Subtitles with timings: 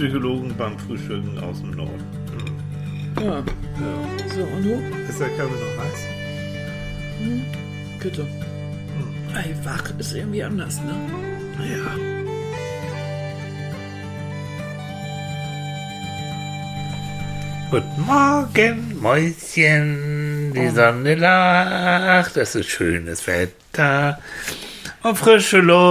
[0.00, 2.02] Psychologen beim Frühstücken aus dem Norden.
[3.20, 3.36] Ja.
[3.36, 3.44] Ja.
[4.34, 4.82] So, und du?
[5.06, 6.00] Ist der Kaffee noch heiß?
[8.02, 8.26] Bitte.
[9.34, 10.94] Ey, wach ist irgendwie anders, ne?
[11.68, 11.90] Ja.
[17.70, 20.54] Guten Morgen, Mäuschen.
[20.54, 22.38] Die Sonne lacht.
[22.38, 24.18] Es ist schönes Wetter.
[25.02, 25.90] Und frische Luft.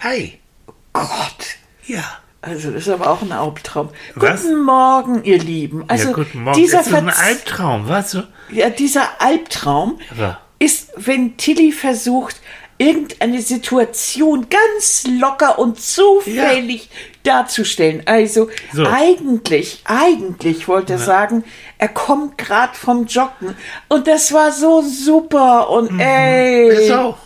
[0.00, 0.40] Hi.
[2.46, 2.52] Ja.
[2.52, 3.90] Also, das ist aber auch ein Albtraum.
[4.14, 4.42] Was?
[4.42, 5.84] Guten Morgen, ihr Lieben.
[5.88, 6.56] Also, ja, guten Morgen.
[6.58, 8.22] dieser, ist das ein Albtraum, was du?
[8.50, 10.38] ja, dieser Albtraum Ja.
[10.58, 12.36] ist, wenn Tilly versucht,
[12.78, 16.90] irgendeine Situation ganz locker und zufällig
[17.22, 18.02] darzustellen.
[18.04, 18.86] Also So.
[18.86, 21.42] eigentlich, eigentlich wollte er sagen,
[21.78, 23.56] er kommt gerade vom Joggen
[23.88, 26.70] und das war so super und ey, Mhm.
[26.72, 27.16] Ist auch.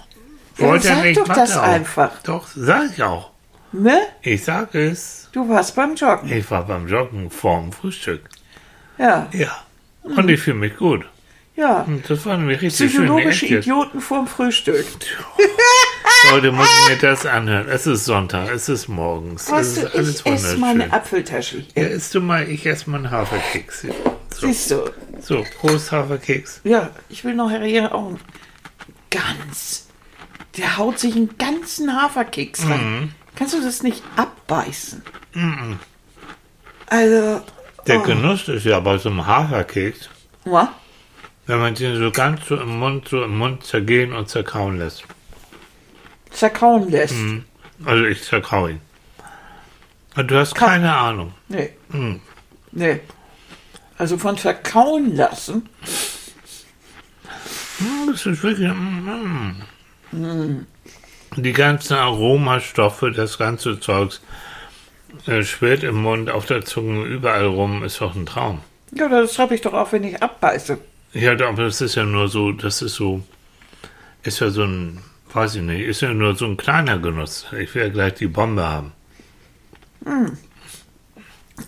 [0.57, 1.63] Ja, Wollte er sag nicht, doch das auch.
[1.63, 2.11] einfach.
[2.23, 3.30] Doch, sag ich auch.
[3.73, 4.01] Ne?
[4.23, 5.29] Ich sag es.
[5.33, 6.31] Du warst beim Joggen.
[6.33, 8.23] Ich war beim Joggen vorm Frühstück.
[8.99, 9.57] Ja, Ja.
[10.03, 11.05] Und ich fühle mich gut.
[11.57, 11.83] ja.
[11.83, 13.03] Und das war nämlich richtig schön.
[13.05, 13.67] Psychologische jetzt.
[13.67, 14.85] Idioten vorm Frühstück.
[16.33, 17.69] Heute muss ich mir das anhören.
[17.69, 19.51] Es ist Sonntag, es ist morgens.
[19.51, 20.93] Weißt es du, ist alles ich esse mal eine wunderschön.
[20.93, 21.65] Apfeltasche.
[21.75, 23.83] Ja, isst du mal, ich esse mal einen Haferkeks.
[23.83, 26.61] So, Siehst du, so Prost Haferkeks.
[26.65, 28.19] Ja, ich will noch ihre Augen.
[29.11, 29.87] Ganz.
[30.57, 33.13] Der haut sich einen ganzen Haferkeks Mhm.
[33.37, 35.03] Kannst du das nicht abbeißen?
[36.87, 37.43] Also,
[37.87, 40.09] Der Genuss ist ja bei so einem Haferkeks,
[40.45, 40.69] was?
[41.47, 45.05] wenn man den so ganz so im Mund, so im Mund zergehen und zerkauen lässt.
[46.31, 47.15] Zerkauen lässt.
[47.85, 48.81] Also ich zerkau ihn.
[50.17, 51.33] Und du hast keine Ahnung.
[51.49, 51.71] Nee.
[51.89, 52.21] Mhm.
[52.73, 53.01] Nee.
[53.99, 55.69] Also von verkauen lassen.
[57.79, 58.69] Hm, Das ist wirklich.
[58.69, 59.63] Mm,
[60.13, 60.67] mm.
[61.37, 64.21] Die ganzen Aromastoffe, das ganze Zeugs
[65.27, 68.61] äh, schwirrt im Mund, auf der Zunge, überall rum, ist doch ein Traum.
[68.93, 70.79] Ja, das habe ich doch auch, wenn ich abbeiße.
[71.13, 73.23] Ja, aber das ist ja nur so, das ist so,
[74.23, 75.01] ist ja so ein,
[75.33, 77.47] weiß ich nicht, ist ja nur so ein kleiner Genuss.
[77.59, 78.93] Ich will ja gleich die Bombe haben.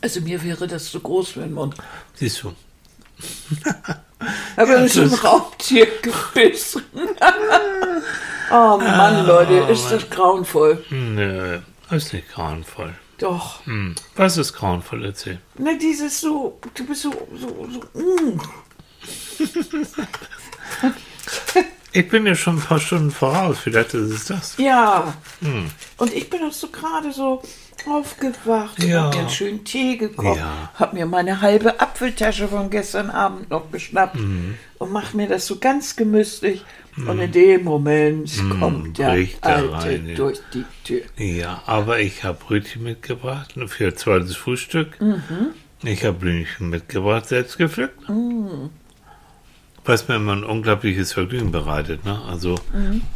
[0.01, 1.75] Also mir wäre das zu groß für den Mund.
[2.15, 2.53] Siehst du?
[4.57, 6.83] Aber einem das- Raubtier gebissen.
[8.53, 10.85] oh Mann, Leute, ist das grauenvoll.
[10.91, 11.59] Nö,
[11.91, 12.95] ist nicht grauenvoll.
[13.19, 13.67] Doch.
[13.67, 13.97] Hm.
[14.17, 15.41] Was ist grauenvoll, erzähl?
[15.57, 18.41] Ne, dieses so, du bist so, so, so, mm.
[21.95, 24.57] Ich bin ja schon ein paar Stunden voraus, vielleicht ist es das.
[24.57, 25.13] Ja.
[25.41, 25.71] Hm.
[25.99, 27.43] Und ich bin auch so gerade so
[27.89, 29.05] aufgewacht, Ja.
[29.05, 30.71] hab mir einen schönen Tee gekocht, Ja.
[30.75, 34.55] hab mir meine halbe Apfeltasche von gestern Abend noch geschnappt Mhm.
[34.79, 36.65] und mach mir das so ganz gemütlich.
[37.07, 39.15] Und in dem Moment kommt der Mhm.
[39.15, 40.15] bricht er Alte rein, ja.
[40.15, 41.01] durch die Tür.
[41.17, 44.99] Ja, aber ich habe Brötchen mitgebracht für zweites Frühstück.
[45.85, 47.99] Ich habe Blümchen mitgebracht, selbst gepflückt.
[49.85, 52.05] Was mir immer ein unglaubliches Vergnügen bereitet.
[52.05, 52.21] Ne?
[52.29, 52.55] Also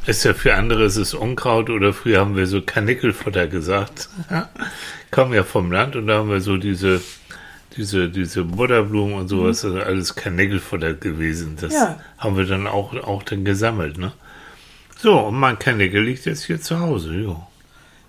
[0.07, 4.09] ist ja für andere ist es Unkraut oder früher haben wir so Kanickelfutter gesagt.
[5.13, 7.01] Kommen ja vom Land und da haben wir so diese
[7.77, 11.57] diese, diese Butterblumen und sowas, das ist alles Kanickelfutter gewesen.
[11.61, 12.01] Das Ja.
[12.17, 13.99] haben wir dann auch, auch dann gesammelt.
[13.99, 14.13] Ne?
[14.99, 17.13] So, und mein Kanickel liegt jetzt hier zu Hause.
[17.15, 17.47] Jo.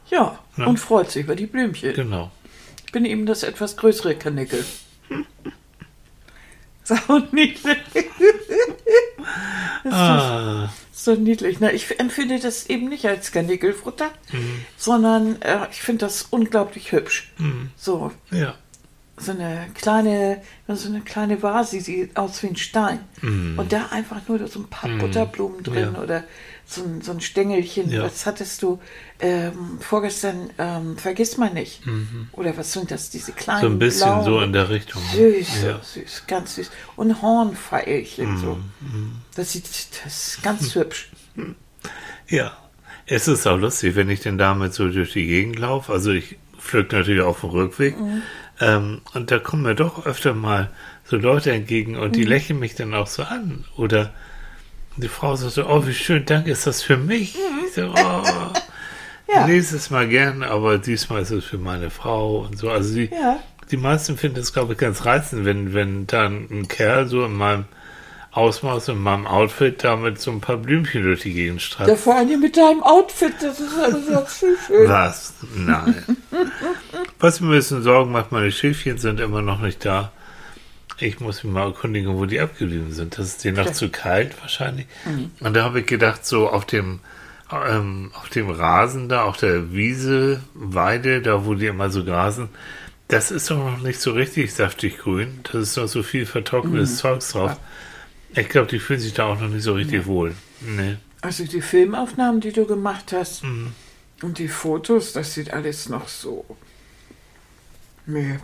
[0.10, 0.66] Ja, Ja.
[0.66, 1.94] und freut sich über die Blümchen.
[1.94, 2.32] Genau.
[2.86, 4.64] Ich bin eben das etwas größere Kanickel.
[6.88, 7.78] Sau niedlich.
[9.84, 11.60] Das ist Ah, so niedlich.
[11.60, 14.66] Na, ich empfinde das eben nicht als Kanickelfutter, Mhm.
[14.78, 17.32] sondern äh, ich finde das unglaublich hübsch.
[17.38, 17.72] Mhm.
[17.76, 18.56] So, ja.
[19.18, 23.00] so eine kleine, so eine kleine Vase, die sieht aus wie ein Stein.
[23.22, 25.96] Und da einfach nur so ein paar Butterblumen drin Mhm.
[25.96, 26.02] Ja.
[26.02, 26.24] oder
[26.70, 27.90] so ein, so ein Stängelchen.
[27.90, 28.04] Ja.
[28.04, 28.80] Was hattest du
[29.20, 30.50] ähm, vorgestern?
[30.58, 31.82] Ähm, vergiss mal nicht.
[32.34, 33.10] Oder was sind das?
[33.10, 33.64] Diese kleinen Mhm.
[33.64, 35.02] So ein bisschen blauen, so in der Richtung.
[35.16, 35.32] ne?
[35.34, 35.74] Süß, Ja.
[35.76, 35.80] Mhm.
[35.82, 36.72] süß, ganz süß.
[36.98, 38.60] Und Hornfeilchen so.
[39.36, 39.66] Das sieht
[40.04, 41.10] das ist ganz hübsch.
[42.28, 42.52] ja.
[43.10, 45.94] Es ist auch lustig, wenn ich denn damit so durch die Gegend laufe.
[45.94, 47.98] Also ich pflück natürlich auf dem Rückweg.
[47.98, 48.22] Mhm.
[48.60, 50.70] Ähm, und da kommen mir doch öfter mal
[51.06, 52.28] so Leute entgegen und die Mhm.
[52.28, 53.64] lächeln mich dann auch so an.
[53.78, 54.14] Oder
[54.98, 57.36] die Frau sagt so, oh, wie schön, danke, ist das für mich?
[57.68, 58.22] Ich so, oh,
[59.30, 59.34] Mhm.
[59.36, 59.46] Ja.
[59.46, 62.70] nächstes Mal gern, aber diesmal ist es für meine Frau und so.
[62.70, 63.40] Also die, Ja.
[63.70, 67.34] die meisten finden es, glaube ich, ganz reizend, wenn, wenn dann ein Kerl so in
[67.34, 67.66] meinem
[68.32, 72.00] Ausmaß, in meinem Outfit da mit so ein paar Blümchen durch die Gegend Ja, streift.
[72.04, 74.56] vor allem mit deinem Outfit, das ist alles so schön.
[74.88, 75.34] Was?
[75.54, 76.06] Nein.
[77.20, 80.12] Was mir ein bisschen Sorgen macht, meine Schäfchen sind immer noch nicht da.
[81.00, 83.18] Ich muss mich mal erkundigen, wo die abgeblieben sind.
[83.18, 84.88] Das ist denen noch zu kalt wahrscheinlich.
[85.40, 87.00] Und da habe ich gedacht, so auf dem
[87.52, 92.50] ähm, auf dem Rasen da, auf der Wiese, Weide, da wo die immer so grasen,
[93.08, 95.40] das ist doch noch nicht so richtig saftig grün.
[95.44, 96.96] Das ist noch so viel vertrocknetes Mhm.
[96.98, 97.58] Zeugs drauf.
[98.36, 100.36] Ich glaube, die fühlen sich da auch noch nicht so richtig wohl.
[100.62, 100.98] Nee.
[101.22, 103.72] Also die Filmaufnahmen, die du gemacht hast Mhm.
[104.24, 106.44] und die Fotos, das sieht alles noch so.
[108.06, 108.40] Nee.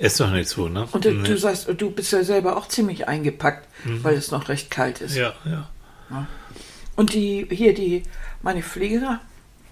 [0.00, 0.88] Ist doch nicht so, ne?
[0.92, 1.28] Und du, nee.
[1.28, 5.12] du sagst, du bist ja selber auch ziemlich eingepackt, weil es noch recht kalt ist.
[5.14, 5.20] Mhm.
[5.20, 6.26] Ja, ja.
[6.96, 8.02] Und die, hier die,
[8.42, 9.20] meine Pfleger,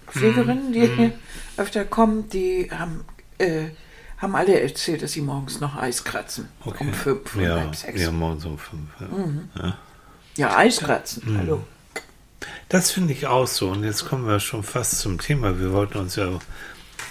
[0.07, 0.95] Pflegerinnen, die Mhm.
[0.97, 1.11] hier
[1.57, 3.03] öfter kommen, die haben,
[3.39, 3.69] äh,
[4.19, 6.47] haben alle erzählt, dass sie morgens noch Eis kratzen.
[6.63, 6.85] Okay.
[6.87, 7.99] Um fünf und ja, halb sechs.
[8.01, 8.89] ja, morgens um fünf.
[8.99, 9.07] Ja.
[9.07, 9.49] Mhm.
[9.55, 9.77] Ja.
[10.37, 11.37] Ja, Eis kratzen, Mhm.
[11.39, 11.63] hallo.
[12.69, 13.69] Das finde ich auch so.
[13.71, 15.59] Und jetzt kommen wir schon fast zum Thema.
[15.59, 16.29] Wir wollten uns ja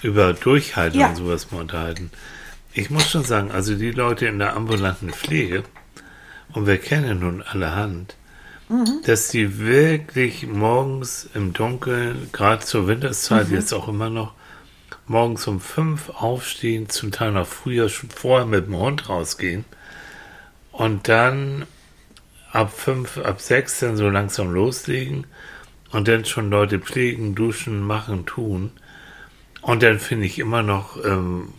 [0.03, 1.09] über Durchhalten Ja.
[1.09, 2.11] und sowas mal unterhalten.
[2.79, 5.65] Ich muss schon sagen, also die Leute in der ambulanten Pflege,
[6.53, 8.15] und wir kennen nun allerhand,
[9.05, 14.33] dass die wirklich morgens im Dunkeln, gerade zur Winterszeit, jetzt auch immer noch,
[15.09, 19.65] morgens um fünf aufstehen, zum Teil noch früher, schon vorher mit dem Hund rausgehen
[20.71, 21.67] und dann
[22.53, 25.27] ab fünf, ab sechs dann so langsam loslegen
[25.91, 28.71] und dann schon Leute pflegen, duschen, machen, tun.
[29.61, 31.53] Und dann finde ich immer noch ähm,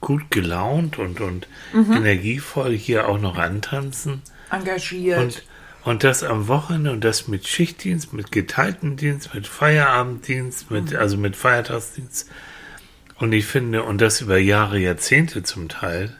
[0.00, 4.22] gut gelaunt und, und energievoll hier auch noch antanzen.
[4.50, 5.18] Engagiert.
[5.18, 5.42] Und,
[5.84, 11.16] und das am Wochenende und das mit Schichtdienst, mit geteilten Dienst, mit Feierabenddienst, mit, also
[11.16, 12.28] mit Feiertagsdienst.
[13.16, 16.16] Und ich finde, und das über Jahre, Jahrzehnte zum Teil.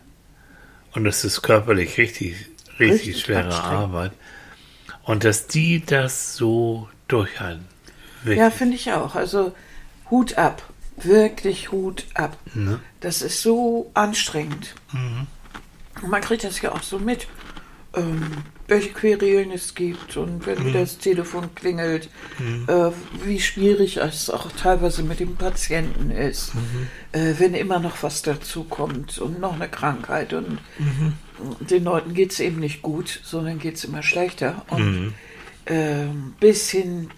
[0.93, 2.37] Und das ist körperlich richtig,
[2.79, 3.55] richtig, Richtig schwere.
[3.55, 4.13] Arbeit.
[5.03, 7.67] Und dass die das so durchhalten.
[8.23, 8.39] Wirklich.
[8.39, 9.15] ja, finde ich auch.
[9.15, 9.55] Also
[10.11, 10.63] Hut ab.
[10.97, 12.37] Wirklich Hut ab.
[12.55, 12.81] Ne?
[13.01, 14.75] Das ist so anstrengend.
[14.93, 15.27] Mhm.
[16.03, 17.27] Und man kriegt das ja auch so mit,
[17.95, 18.31] ähm,
[18.67, 20.47] welche Querelen es gibt und Mhm.
[20.47, 22.09] wenn wieder das Telefon klingelt,
[22.67, 22.91] äh,
[23.25, 26.89] wie schwierig es auch teilweise mit dem Patienten ist, Mhm.
[27.13, 31.13] äh, wenn immer noch was dazu kommt und noch eine Krankheit und Mhm.
[31.61, 34.65] den Leuten geht es eben nicht gut, sondern geht es immer schlechter.
[34.69, 35.15] Und Mhm.
[35.67, 37.11] ähm, bis hin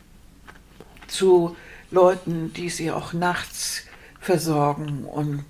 [1.09, 1.57] zu
[1.91, 3.85] Leuten, die sie auch nachts
[4.21, 5.45] versorgen und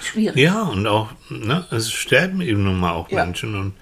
[0.00, 0.36] schwierig.
[0.36, 3.24] Ja, und auch, ne, es sterben eben nun mal auch Ja.
[3.24, 3.74] Menschen und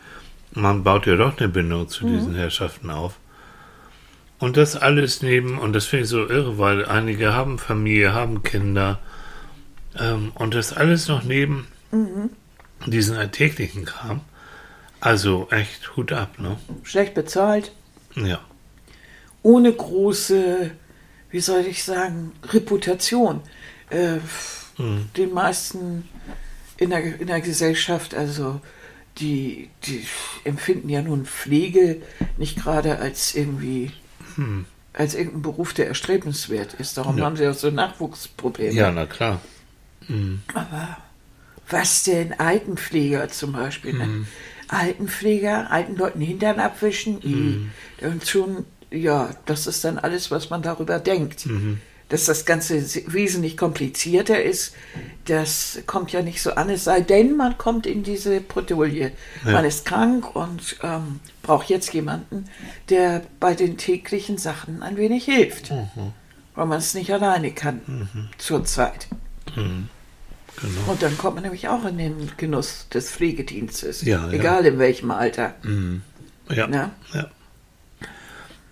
[0.52, 3.16] man baut ja doch eine Bindung zu diesen Herrschaften auf.
[4.38, 8.42] Und das alles neben, und das finde ich so irre, weil einige haben Familie, haben
[8.42, 8.98] Kinder,
[9.98, 11.66] ähm, und das alles noch neben
[12.86, 14.20] diesen alltäglichen Kram.
[15.00, 16.56] Also echt Hut ab, ne?
[16.82, 17.72] Schlecht bezahlt,
[18.16, 18.40] Ja.
[19.42, 20.70] ohne große,
[21.34, 23.40] wie soll ich sagen, Reputation.
[23.90, 24.18] Äh,
[25.16, 26.08] Den meisten
[26.76, 28.60] in der, in der Gesellschaft, also
[29.18, 30.06] die, die
[30.44, 32.00] empfinden ja nun Pflege
[32.36, 33.90] nicht gerade als irgendwie
[34.92, 36.96] als irgendein Beruf, der erstrebenswert ist.
[36.98, 37.24] Darum Ja.
[37.24, 38.72] haben sie auch so Nachwuchsprobleme.
[38.72, 39.40] Ja, na klar.
[40.54, 40.98] Aber
[41.68, 43.94] was denn Altenpfleger zum Beispiel?
[43.94, 44.06] Ne?
[44.06, 44.26] Mhm.
[44.68, 47.70] Altenpfleger, alten Leuten Hintern abwischen, Mhm.
[48.02, 48.64] und schon,
[48.94, 51.46] ja, das ist dann alles, was man darüber denkt.
[51.46, 51.80] Mhm.
[52.10, 54.74] Dass das Ganze se- wesentlich komplizierter ist,
[55.24, 59.12] das kommt ja nicht so an, es sei denn, man kommt in diese Bredouille.
[59.44, 59.52] Ja.
[59.52, 62.44] Man ist krank und ähm, braucht jetzt jemanden,
[62.90, 65.70] der bei den täglichen Sachen ein wenig hilft.
[65.70, 66.12] Mhm.
[66.54, 68.08] Weil man es nicht alleine kann
[68.38, 69.08] zurzeit.
[69.54, 69.80] Genau.
[70.86, 74.02] Und dann kommt man nämlich auch in den Genuss des Pflegedienstes.
[74.02, 74.32] Ja, ja.
[74.32, 75.54] egal in welchem Alter.
[76.50, 76.68] Ja.
[76.68, 76.90] Ja.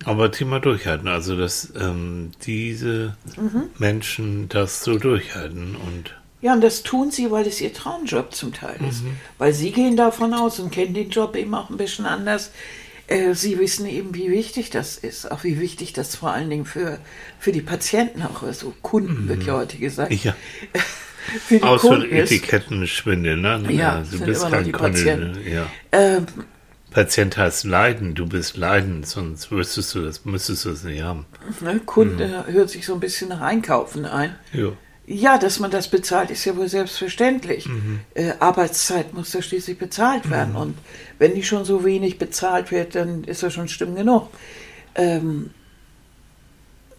[0.05, 0.13] Ja.
[0.13, 3.65] Aber Thema durchhalten, also dass ähm, diese Mhm.
[3.79, 8.53] Menschen das so durchhalten und Ja, und das tun sie, weil es ihr Traumjob zum
[8.53, 9.03] Teil ist.
[9.05, 9.17] Mhm.
[9.39, 12.51] Weil sie gehen davon aus und kennen den Job eben auch ein bisschen anders.
[13.07, 15.31] Äh, sie wissen eben, wie wichtig das ist.
[15.31, 16.99] Auch wie wichtig das vor allen Dingen für,
[17.39, 18.61] für die Patienten auch ist.
[18.61, 20.11] So Kunden wird ja heute gesagt.
[20.11, 20.19] Mhm.
[20.23, 20.35] ja,
[21.47, 22.33] Für die aus für Kunden ist.
[22.33, 23.65] Etiketten-Schwindel, ne?
[23.71, 25.67] Ja, du sind bist kein Kunde, ja.
[25.93, 26.27] Ähm,
[26.93, 31.27] Patient heißt Leiden, du bist Leiden, sonst wüsstest du das, müsstest du es nicht haben.
[31.61, 34.35] ne, Kunde hört sich so ein bisschen nach Einkaufen ein.
[34.53, 34.69] Ja.
[35.05, 37.67] Ja, dass man das bezahlt, ist ja wohl selbstverständlich.
[37.67, 38.01] Mhm.
[38.15, 40.55] Äh, Arbeitszeit muss ja schließlich bezahlt werden.
[40.55, 40.79] Und
[41.19, 44.29] wenn die schon so wenig bezahlt wird, dann ist das schon schlimm genug.
[44.95, 45.51] Ähm,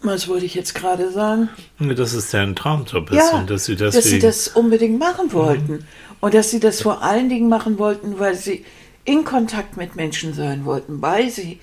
[0.02, 1.48] was wollte ich jetzt gerade sagen?
[1.78, 4.20] Dass es dein Traumjob ist Ja, und dass sie dass deswegen.
[4.20, 5.86] sie das unbedingt machen wollten.
[6.20, 8.64] Und dass sie das vor allen Dingen machen wollten, weil sie
[9.04, 11.60] in Kontakt mit Menschen sein wollten, weil sie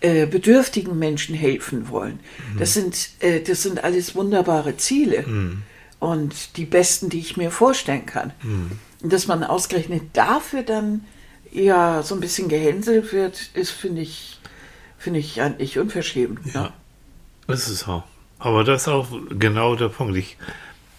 [0.00, 2.20] äh, bedürftigen Menschen helfen wollen.
[2.58, 5.24] Das, sind, äh, das sind alles wunderbare Ziele
[6.00, 8.32] und die besten, die ich mir vorstellen kann.
[9.02, 11.04] Und dass man ausgerechnet dafür dann
[11.52, 14.40] ja so ein bisschen gehänselt wird, ist, finde ich,
[14.98, 16.40] finde ich eigentlich unverschämt.
[16.52, 16.62] Ja.
[16.62, 16.72] Ne?
[17.46, 18.04] Das ist auch.
[18.38, 20.16] Aber das ist auch genau der Punkt.
[20.16, 20.36] Ich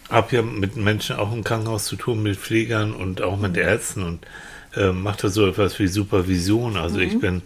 [0.08, 4.02] habe ja mit Menschen auch im Krankenhaus zu tun, mit Pflegern und auch mit Ärzten
[4.02, 4.26] und
[4.76, 6.76] äh, mache da so etwas wie Supervision.
[6.76, 7.42] Also ich bin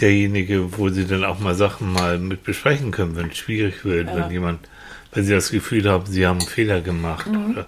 [0.00, 4.08] derjenige, wo sie dann auch mal Sachen mal mit besprechen können, wenn es schwierig wird,
[4.08, 4.16] Ja.
[4.16, 4.68] wenn jemand,
[5.12, 7.66] wenn sie das Gefühl haben, sie haben einen Fehler gemacht oder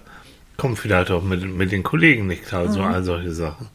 [0.57, 3.67] kommen vielleicht auch mit, mit den Kollegen nicht klar, so all solche Sachen.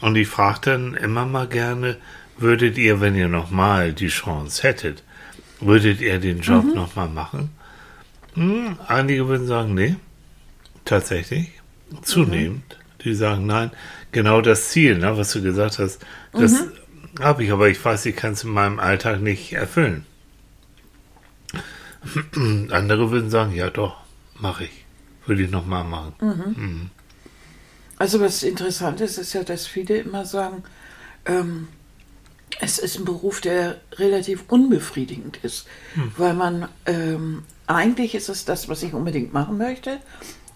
[0.00, 1.96] Und ich frage dann immer mal gerne,
[2.36, 5.02] würdet ihr, wenn ihr nochmal die Chance hättet,
[5.60, 7.50] würdet ihr den Job noch nochmal machen?
[8.34, 9.94] Hm, einige würden sagen, nee,
[10.84, 11.50] tatsächlich,
[12.02, 12.78] zunehmend.
[13.04, 13.70] Die sagen, nein,
[14.12, 16.00] genau das Ziel, ne, was du gesagt hast,
[16.32, 16.64] das
[17.20, 20.06] habe ich, aber ich weiß, ich kann es in meinem Alltag nicht erfüllen.
[22.70, 23.96] Andere würden sagen, ja doch,
[24.38, 24.84] mache ich.
[25.26, 26.14] Würde ich nochmal machen.
[27.96, 30.64] Also was interessant ist, ist ja, dass viele immer sagen,
[31.26, 31.68] ähm,
[32.60, 35.66] es ist ein Beruf, der relativ unbefriedigend ist,
[36.16, 39.98] weil man ähm, eigentlich ist es das, was ich unbedingt machen möchte,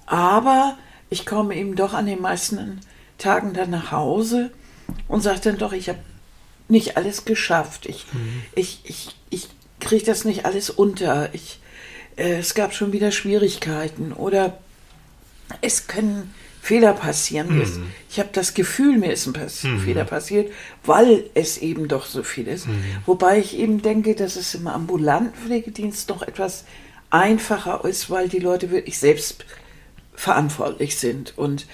[0.07, 0.77] aber
[1.09, 2.81] ich komme eben doch an den meisten
[3.19, 4.51] Tagen dann nach Hause
[5.09, 5.99] und sage dann doch, ich habe
[6.69, 8.05] nicht alles geschafft, ich,
[8.55, 9.49] ich, ich, ich
[9.81, 11.61] kriege das nicht alles unter, ich,
[12.17, 14.59] äh, es gab schon wieder Schwierigkeiten oder
[15.61, 17.61] es können Fehler passieren.
[17.63, 17.79] Ist-
[18.11, 20.51] Ich habe das Gefühl, mir ist ein Pass Fehler passiert,
[20.85, 22.67] weil es eben doch so viel ist.
[23.07, 26.65] Wobei ich eben denke, dass es im ambulanten Pflegedienst noch etwas
[27.11, 29.45] einfacher ist, weil die Leute wirklich selbst
[30.17, 31.37] verantwortlich sind.
[31.39, 31.67] Und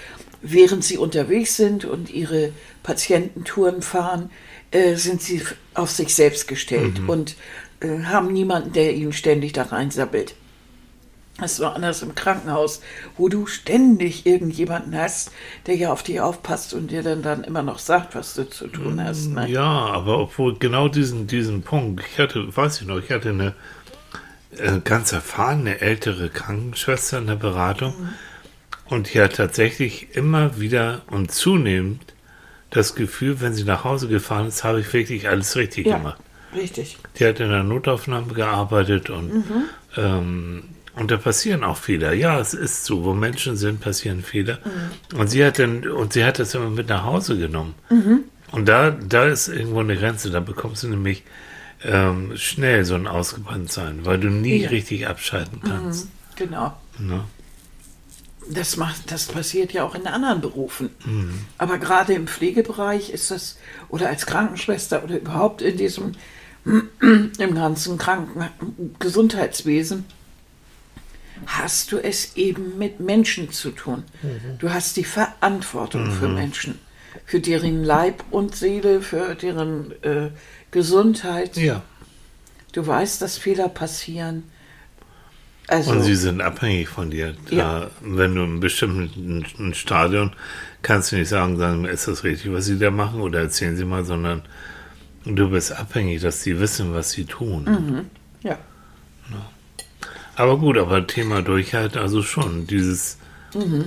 [0.42, 4.30] während sie unterwegs sind und ihre Patiententouren fahren,
[4.70, 5.42] äh, sind sie
[5.74, 7.36] auf sich selbst gestellt und
[7.80, 10.34] äh, haben niemanden, der ihnen ständig da reinsabbelt.
[11.38, 12.82] Das ist so anders im Krankenhaus,
[13.16, 15.32] wo du ständig irgendjemanden hast,
[15.66, 18.68] der ja auf dich aufpasst und dir dann, dann immer noch sagt, was du zu
[18.68, 19.28] tun hast.
[19.28, 19.48] Ne?
[19.48, 23.54] Ja, aber obwohl genau diesen, diesen Punkt, ich hatte, weiß ich noch, ich hatte eine
[24.58, 27.94] äh, ganz erfahrene ältere Krankenschwester in der Beratung
[28.92, 32.00] und die hat tatsächlich immer wieder und zunehmend
[32.70, 36.18] das Gefühl, wenn sie nach Hause gefahren ist, habe ich wirklich alles richtig Ja, gemacht.
[36.54, 36.96] richtig.
[37.18, 39.44] Die hat in der Notaufnahme gearbeitet und,
[39.96, 40.64] ähm,
[40.96, 42.12] und da passieren auch Fehler.
[42.14, 44.58] Ja, es ist so, wo Menschen sind, passieren Fehler.
[45.14, 47.74] Und sie hat dann, und sie hat das immer mit nach Hause genommen.
[48.52, 50.30] Und da, da ist irgendwo eine Grenze.
[50.30, 51.22] Da bekommst du nämlich
[51.84, 54.68] ähm, schnell so ein Ausgebranntsein, weil du nie Ja.
[54.70, 56.08] richtig abschalten kannst.
[56.36, 56.76] Genau.
[56.98, 57.24] Ne?
[58.50, 60.90] Das, macht, das passiert ja auch in anderen Berufen.
[61.58, 63.58] Aber gerade im Pflegebereich ist das,
[63.88, 66.12] oder als Krankenschwester oder überhaupt in diesem,
[66.64, 68.48] im ganzen Kranken
[68.98, 70.04] Gesundheitswesen,
[71.46, 74.04] hast du es eben mit Menschen zu tun.
[74.58, 76.78] Du hast die Verantwortung für Menschen,
[77.24, 80.30] für deren Leib und Seele, für deren äh,
[80.70, 81.56] Gesundheit.
[81.56, 81.82] Ja.
[82.72, 84.44] Du weißt, dass Fehler passieren.
[85.72, 87.34] Also, Und sie sind abhängig von dir.
[87.48, 87.90] Da, Ja.
[88.02, 90.32] Wenn du in einem bestimmten Stadion
[90.82, 93.86] kannst du nicht sagen, sagen, ist das richtig, was sie da machen oder erzählen sie
[93.86, 94.42] mal, sondern
[95.24, 97.64] du bist abhängig, dass sie wissen, was sie tun.
[98.42, 98.58] ja.
[100.36, 103.16] Aber gut, aber Thema Durchhalten, also schon dieses,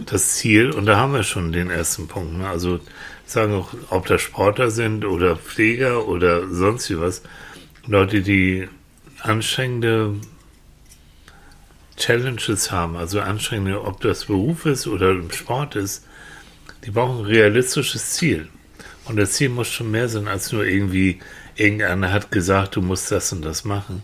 [0.07, 2.35] das Ziel, und da haben wir schon den ersten Punkt.
[2.37, 2.47] Ne?
[2.47, 2.79] Also
[3.27, 7.21] sagen auch, ob das Sportler sind oder Pfleger oder sonst wie was,
[7.85, 8.67] Leute, die
[9.21, 10.15] anstrengende
[11.97, 16.05] Challenges haben, also anstrengende, ob das Beruf ist oder im Sport ist,
[16.85, 18.49] die brauchen ein realistisches Ziel.
[19.05, 21.19] Und das Ziel muss schon mehr sein, als nur irgendwie,
[21.55, 24.03] irgendeiner hat gesagt, du musst das und das machen.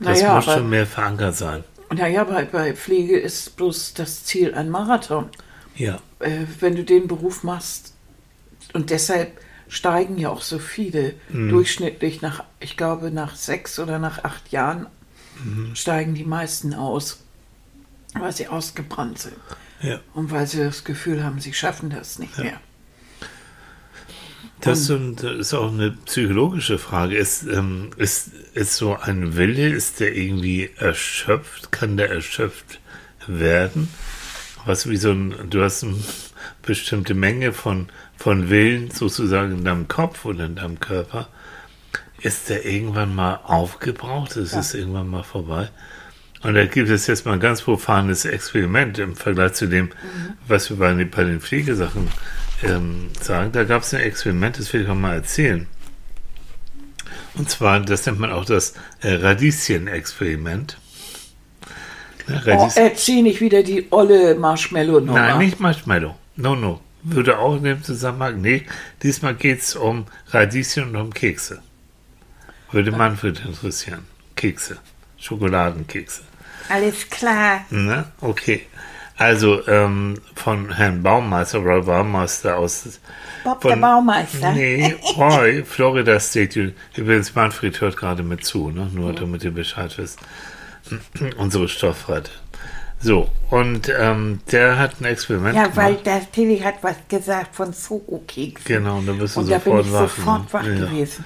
[0.00, 1.64] Das Naja, muss schon mehr verankert sein.
[1.94, 5.28] Naja, bei, bei Pflege ist bloß das Ziel ein Marathon.
[5.76, 6.00] Ja.
[6.18, 7.94] Äh, wenn du den Beruf machst,
[8.72, 14.22] und deshalb steigen ja auch so viele durchschnittlich nach, ich glaube, nach sechs oder nach
[14.22, 14.86] acht Jahren
[15.74, 17.22] steigen die meisten aus,
[18.14, 19.36] weil sie ausgebrannt sind
[19.82, 20.00] ja.
[20.14, 22.60] und weil sie das Gefühl haben, sie schaffen das nicht mehr.
[24.60, 27.16] Das das ist auch eine psychologische Frage.
[27.16, 31.72] Ist, ähm, ist, ist so ein Wille, ist der irgendwie erschöpft?
[31.72, 32.80] Kann der erschöpft
[33.26, 33.88] werden?
[34.64, 35.96] Was wie so ein, du hast eine
[36.62, 41.28] bestimmte Menge von, von Willen sozusagen in deinem Kopf oder in deinem Körper.
[42.20, 44.36] Ist der irgendwann mal aufgebraucht?
[44.36, 44.60] Ist Ja.
[44.60, 45.68] es irgendwann mal vorbei?
[46.42, 49.90] Und da gibt es jetzt mal ein ganz profanes Experiment im Vergleich zu dem,
[50.46, 52.08] was wir bei, den- bei den Pflegesachen
[52.62, 53.52] ähm, sagen.
[53.52, 55.66] Da gab es ein Experiment, das will ich auch mal erzählen.
[57.34, 60.78] Und zwar, das nennt man auch das äh, Radieschen-Experiment.
[62.28, 65.18] Ne, Oh, erzähl nicht wieder die olle Marshmallow-Nummer.
[65.18, 66.16] Nein, nicht Marshmallow.
[66.36, 66.80] No, no.
[67.02, 68.40] Würde auch in dem Zusammenhang.
[68.40, 68.66] Nee,
[69.02, 71.62] diesmal geht es um Radieschen und um Kekse.
[72.72, 74.06] Würde Manfred interessieren.
[74.34, 74.78] Kekse.
[75.18, 76.22] Schokoladenkekse.
[76.68, 77.64] Alles klar.
[77.70, 78.04] Ne?
[78.20, 78.62] Okay.
[79.18, 83.00] Also ähm, von Herrn Baumeister oder Baumeister aus.
[83.44, 84.52] Bob von, der Baumeister.
[84.52, 86.74] Nee, Roy, Florida State.
[86.96, 88.90] Übrigens, Manfred hört gerade mit zu, ne?
[88.92, 90.18] nur damit ihr Bescheid wisst.
[91.38, 92.30] Unsere Stoffrette.
[93.00, 95.76] So, und ähm, der hat ein Experiment Ja, gemacht.
[95.76, 98.64] weil der Tilly hat was gesagt von Soko-Keksen.
[98.66, 100.00] Genau, und da bist du Und da bin sofort ich wach.
[100.16, 100.74] sofort wach ne?
[100.76, 101.24] gewesen.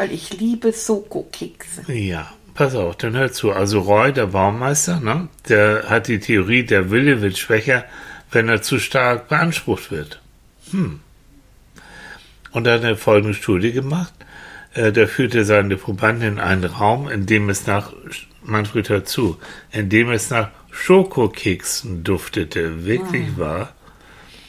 [0.00, 1.92] Weil ich liebe Soko-Kekse.
[1.92, 2.32] Ja.
[2.54, 3.52] pass auf, dann hör zu.
[3.52, 7.84] Also Roy, der Baumeister, ne, der hat die Theorie, der Wille wird schwächer,
[8.30, 10.22] wenn er zu stark beansprucht wird.
[10.70, 11.00] Hm.
[12.52, 14.14] Und er hat eine folgende Studie gemacht.
[14.72, 17.92] Äh, da führte seine Probanden in einen Raum, in dem es nach,
[18.42, 19.36] Manfred hört zu,
[19.70, 22.86] in dem es nach Schokokeksen duftete.
[22.86, 23.74] Wirklich wahr.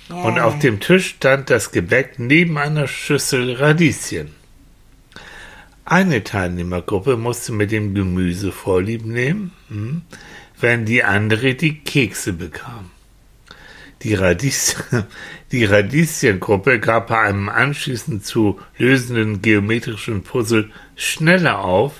[0.07, 4.39] Und auf dem Tisch stand das Gebäck neben einer Schüssel Radieschen.
[5.85, 10.01] Eine Teilnehmergruppe musste mit dem Gemüse Vorlieb nehmen, hm,
[10.59, 12.91] während die andere die Kekse bekam.
[14.03, 15.05] Die, Radieschen,
[15.51, 21.93] die Radieschengruppe gab bei einem anschließend zu lösenden geometrischen Puzzle schneller auf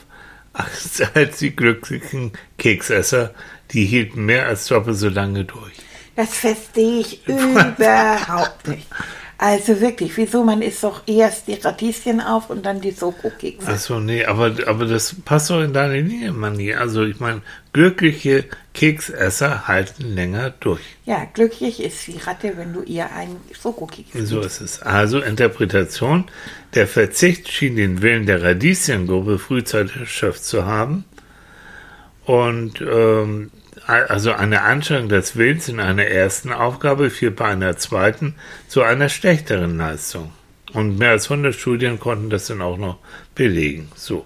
[0.54, 3.34] als, als die glücklichen Keksesser.
[3.72, 5.74] Die hielten mehr als doppelt so lange durch.
[6.16, 8.88] Das verstehe ich überhaupt nicht.
[9.42, 13.68] Also wirklich, wieso man isst doch erst die Radieschen auf und dann die Soko-Kekse.
[13.68, 16.76] Achso, nee, aber, aber das passt doch in deine Linie, Manni.
[16.76, 17.42] Also ich meine,
[17.74, 18.46] glückliche
[18.76, 20.82] Keksesser halten länger durch.
[21.06, 24.84] Ja, glücklich ist die Ratte, wenn du ihr einen Soko-Keks So ist es.
[24.84, 26.26] Also Interpretation.
[26.76, 31.04] Der Verzicht schien den Willen der Radieschengruppe frühzeitig erschöpft zu haben.
[32.26, 33.50] Und ähm,
[33.86, 38.36] also eine Anstrengung des Willens in einer ersten Aufgabe führt bei einer zweiten
[38.68, 40.32] zu einer schlechteren Leistung.
[40.74, 42.98] Und mehr als 100 Studien konnten das dann auch noch
[43.36, 43.92] belegen.
[43.96, 44.26] So.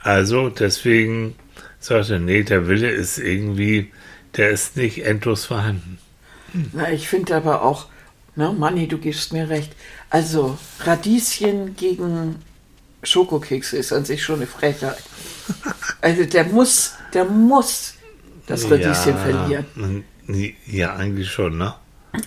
[0.00, 1.36] Also deswegen
[1.78, 3.92] sagt er, nee, der Wille ist irgendwie,
[4.36, 5.98] der ist nicht endlos vorhanden.
[6.72, 7.86] Na, ich finde aber auch,
[8.34, 9.72] ne, Manni, du gibst mir recht.
[10.10, 12.36] Also, Radieschen gegen
[13.02, 15.02] Schokokekse ist an sich schon eine Frechheit.
[16.00, 17.94] Also, der muss, der muss
[18.46, 20.04] das Radieschen verlieren.
[20.66, 21.74] Ja, eigentlich schon, ne?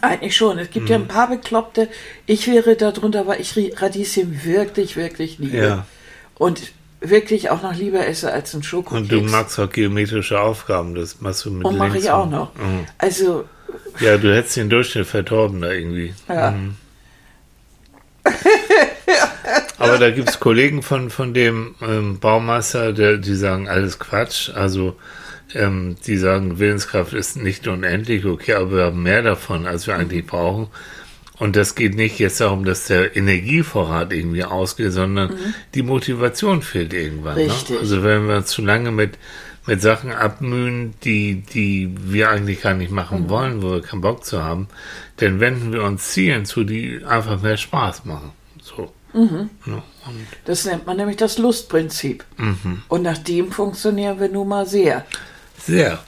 [0.01, 0.59] Eigentlich schon.
[0.59, 1.89] Es gibt ja ein paar Bekloppte.
[2.25, 5.57] Ich wäre darunter, weil ich Radieschen wirklich, wirklich liebe.
[5.57, 5.85] Ja.
[6.37, 9.01] Und wirklich auch noch lieber esse als ein Schokokeks.
[9.01, 12.53] Und du magst auch geometrische Aufgaben, das machst du mit Und mache ich auch noch.
[12.55, 12.85] Mhm.
[12.97, 13.45] Also,
[13.99, 16.13] Ja, du hättest den Durchschnitt verdorben da irgendwie.
[16.27, 16.51] ja.
[16.51, 16.75] Mhm.
[19.77, 24.49] Aber da gibt es Kollegen von, von dem ähm, Baumeister, der, die sagen, alles Quatsch.
[24.53, 24.95] Also
[25.53, 29.95] ähm, die sagen, Willenskraft ist nicht unendlich, okay, aber wir haben mehr davon, als wir
[29.95, 30.67] eigentlich brauchen.
[31.39, 35.33] Und das geht nicht jetzt darum, dass der Energievorrat irgendwie ausgeht, sondern
[35.73, 37.37] die Motivation fehlt irgendwann.
[37.37, 37.45] Ne?
[37.45, 37.79] Richtig.
[37.79, 39.17] Also wenn wir uns zu lange mit,
[39.65, 44.25] mit Sachen abmühen, die, die wir eigentlich gar nicht machen wollen, wo wir keinen Bock
[44.25, 44.67] zu haben,
[45.17, 48.31] dann wenden wir uns Zielen zu, die einfach mehr Spaß machen.
[48.61, 48.91] So.
[49.65, 52.25] Ja, und das nennt man nämlich das Lustprinzip.
[52.37, 52.83] Mhm.
[52.87, 55.05] Und nach dem funktionieren wir nun mal sehr.
[55.65, 55.99] Sehr.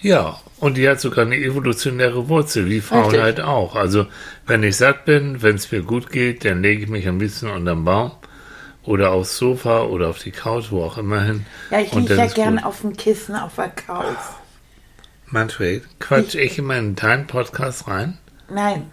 [0.00, 3.44] Ja, und die hat sogar eine evolutionäre Wurzel, wie Faulheit Richtig.
[3.44, 3.76] auch.
[3.76, 4.06] Also,
[4.46, 7.50] wenn ich satt bin, wenn es mir gut geht, dann lege ich mich ein bisschen
[7.50, 8.12] unterm Baum
[8.82, 11.44] oder aufs Sofa oder auf die Couch, wo auch immer hin.
[11.70, 12.64] Ja, ich liege ja gern gut.
[12.64, 14.16] auf dem Kissen auf der Couch.
[15.26, 18.18] Manfred, quatsch ich immer in deinen Podcast rein?
[18.48, 18.90] Nein,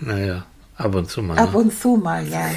[0.00, 0.46] Naja,
[0.76, 1.36] ab und zu mal.
[1.36, 1.58] ab ne?
[1.58, 2.50] und zu mal, ja.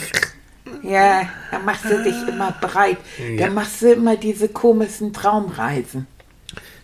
[0.84, 2.98] Ja, da machst du dich immer breit.
[3.36, 3.48] Ja.
[3.48, 6.08] Da machst du immer diese komischen Traumreisen.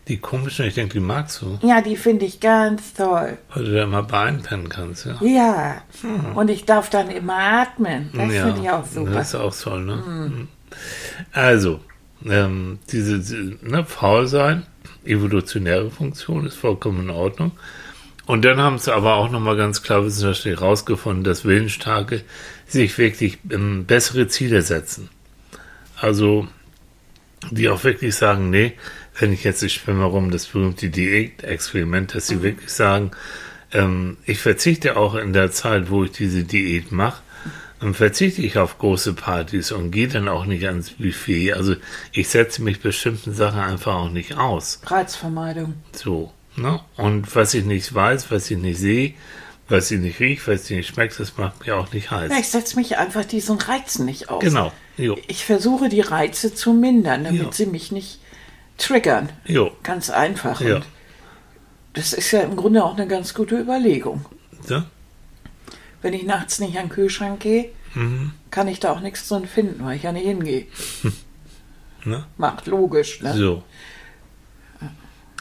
[0.07, 3.37] Die komischen, ich denke, die magst du, Ja, die finde ich ganz toll.
[3.53, 5.17] weil du da immer bei einpennen kannst, ja.
[5.21, 5.81] Ja,
[6.33, 8.09] und ich darf dann immer atmen.
[8.13, 8.31] Das Hm.
[8.31, 9.11] ja, finde ich auch super.
[9.11, 9.95] Das ist auch toll, ne?
[9.95, 10.47] Mhm.
[11.33, 11.79] Also,
[12.25, 14.65] ähm, diese, diese ne, faul sein,
[15.05, 17.51] evolutionäre Funktion ist vollkommen in Ordnung.
[18.25, 22.21] Und dann haben sie aber auch nochmal ganz klar wissenschaftlich herausgefunden, dass Willensstarke
[22.67, 25.09] sich wirklich ähm, bessere Ziele setzen.
[25.99, 26.47] Also,
[27.51, 28.73] die auch wirklich sagen, nee,
[29.19, 33.11] wenn ich jetzt, ich schwimme rum, das berühmte Diät-Experiment, dass sie wirklich sagen,
[33.73, 37.21] ähm, ich verzichte auch in der Zeit, wo ich diese Diät mache,
[37.79, 41.53] dann verzichte ich auf große Partys und gehe dann auch nicht ans Buffet.
[41.53, 41.75] Also
[42.11, 44.79] ich setze mich bestimmten Sachen einfach auch nicht aus.
[44.85, 45.75] Reizvermeidung.
[45.91, 46.79] So, ne?
[46.95, 49.13] Und was ich nicht weiß, was ich nicht sehe,
[49.69, 52.31] was ich nicht rieche, was ich nicht schmeckt, das macht mir auch nicht heiß.
[52.31, 54.41] Ja, ich setze mich einfach diesen Reizen nicht aus.
[54.43, 54.71] Genau.
[54.97, 55.15] Jo.
[55.27, 57.51] Ich versuche die Reize zu mindern, damit Ja.
[57.51, 58.19] sie mich nicht
[58.77, 59.29] triggern.
[59.45, 59.71] Jo.
[59.83, 60.61] Ganz einfach.
[60.61, 60.81] Ja.
[61.93, 64.25] Das ist ja im Grunde auch eine ganz gute Überlegung.
[64.63, 64.83] So?
[66.01, 68.31] Wenn ich nachts nicht an den Kühlschrank gehe, Mhm.
[68.51, 70.65] kann ich da auch nichts drin finden, weil ich ja nicht hingehe.
[72.05, 72.25] Ne?
[72.37, 73.33] Macht logisch, ne?
[73.35, 73.63] So.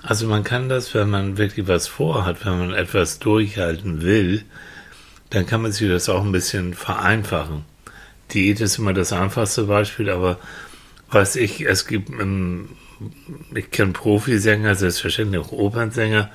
[0.02, 4.42] Also man kann das, wenn man wirklich was vorhat, wenn man etwas durchhalten will,
[5.30, 7.64] dann kann man sich das auch ein bisschen vereinfachen.
[8.32, 10.38] Diät ist immer das einfachste Beispiel, aber
[11.08, 12.70] was ich, es gibt, ähm,
[13.54, 16.30] ich kenne Profisänger, selbstverständlich auch Opernsänger,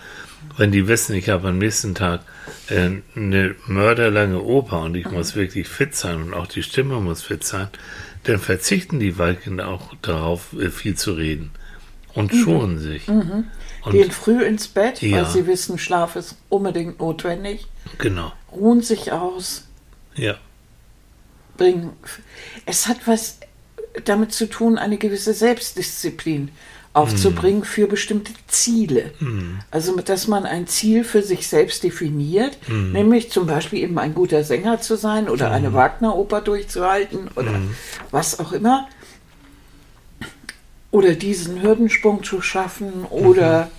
[0.58, 2.22] wenn die wissen, ich habe am nächsten Tag
[2.70, 7.22] äh, eine mörderlange Oper und ich muss wirklich fit sein und auch die Stimme muss
[7.22, 7.68] fit sein,
[8.24, 11.52] dann verzichten die Waldkinder auch darauf, äh, viel zu reden
[12.14, 12.38] und mhm.
[12.38, 13.08] schonen sich.
[13.08, 13.46] Mhm.
[13.84, 15.18] Und Gehen früh ins Bett, ja.
[15.18, 17.68] weil sie wissen, Schlaf ist unbedingt notwendig.
[17.98, 18.32] Genau.
[18.52, 19.68] Ruhen sich aus.
[20.16, 20.36] Ja.
[21.58, 21.92] Bringen.
[22.66, 23.40] Es hat was
[24.06, 26.50] damit zu tun, eine gewisse Selbstdisziplin
[26.94, 27.66] aufzubringen mm.
[27.66, 29.12] für bestimmte Ziele.
[29.20, 29.60] Mm.
[29.72, 32.92] Also, dass man ein Ziel für sich selbst definiert, mm.
[32.92, 37.62] nämlich zum Beispiel eben ein guter Sänger zu sein oder eine Wagner-Oper durchzuhalten oder
[38.12, 38.88] was auch immer
[40.92, 43.70] oder diesen Hürdensprung zu schaffen oder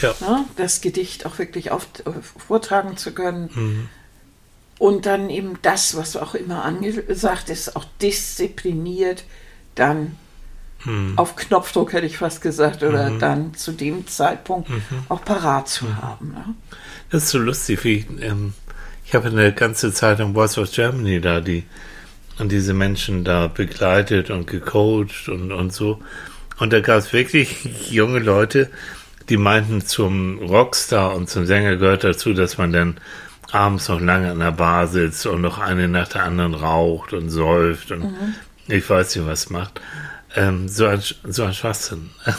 [0.00, 0.14] ja.
[0.20, 3.50] ne, das Gedicht auch wirklich auf, äh, vortragen zu können.
[3.52, 3.88] Mhm.
[4.78, 9.24] Und dann eben das, was auch immer angesagt ist, auch diszipliniert
[9.74, 10.16] dann
[10.84, 11.14] mhm.
[11.16, 13.18] auf Knopfdruck, hätte ich fast gesagt, oder mhm.
[13.18, 14.80] dann zu dem Zeitpunkt mhm.
[15.08, 16.02] auch parat zu mhm.
[16.02, 16.28] haben.
[16.32, 16.44] Ne?
[17.10, 18.54] Das ist so lustig, wie ähm,
[19.06, 21.64] ich habe eine ganze Zeit im Voice of Germany da die
[22.38, 26.00] und diese Menschen da begleitet und gecoacht und, und so.
[26.58, 28.70] Und da gab es wirklich junge Leute,
[29.28, 32.96] die meinten, zum Rockstar und zum Sänger gehört dazu, dass man dann
[33.52, 37.30] abends noch lange an der Bar sitzt und noch eine nach der anderen raucht und
[37.30, 38.34] säuft und mhm.
[38.68, 39.80] Ich weiß nicht, was macht.
[40.36, 42.10] Ähm, so, ein, so ein Schwachsinn.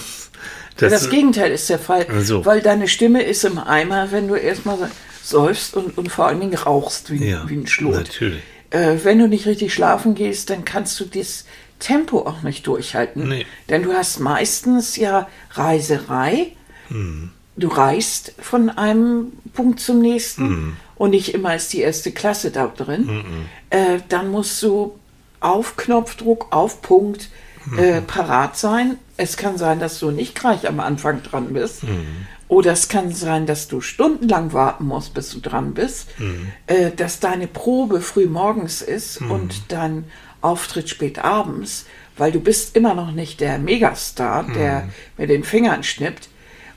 [0.78, 2.46] Das, das, Gegenteil ist der Fall, so.
[2.46, 4.92] weil deine Stimme ist im Eimer, wenn du erstmal
[5.24, 7.94] säufst und, und vor allen Dingen rauchst wie, ja, wie ein Schlot.
[7.94, 8.44] Natürlich.
[8.72, 11.46] Äh, wenn du nicht richtig schlafen gehst, dann kannst du das
[11.80, 13.30] Tempo auch nicht durchhalten.
[13.30, 13.46] Nee.
[13.70, 16.52] Denn du hast meistens ja Reiserei.
[16.90, 17.32] Mhm.
[17.56, 20.78] Du reist von einem Punkt zum nächsten mhm.
[20.96, 23.06] und nicht immer ist die erste Klasse da drin.
[23.06, 23.46] Mhm.
[23.70, 25.00] Äh, dann musst du
[25.46, 27.30] auf Knopfdruck, auf Punkt
[27.78, 28.08] äh, mhm.
[28.08, 28.98] parat sein.
[29.16, 31.84] Es kann sein, dass du nicht gleich am Anfang dran bist.
[31.84, 32.26] Mhm.
[32.48, 36.20] Oder es kann sein, dass du stundenlang warten musst, bis du dran bist.
[36.20, 36.52] Mhm.
[36.68, 40.06] Äh, dass deine Probe früh morgens ist und dann
[40.42, 41.86] Auftritt spät abends,
[42.18, 44.90] weil du bist immer noch nicht der Megastar, der mhm.
[45.18, 46.30] mit den Fingern schnippt.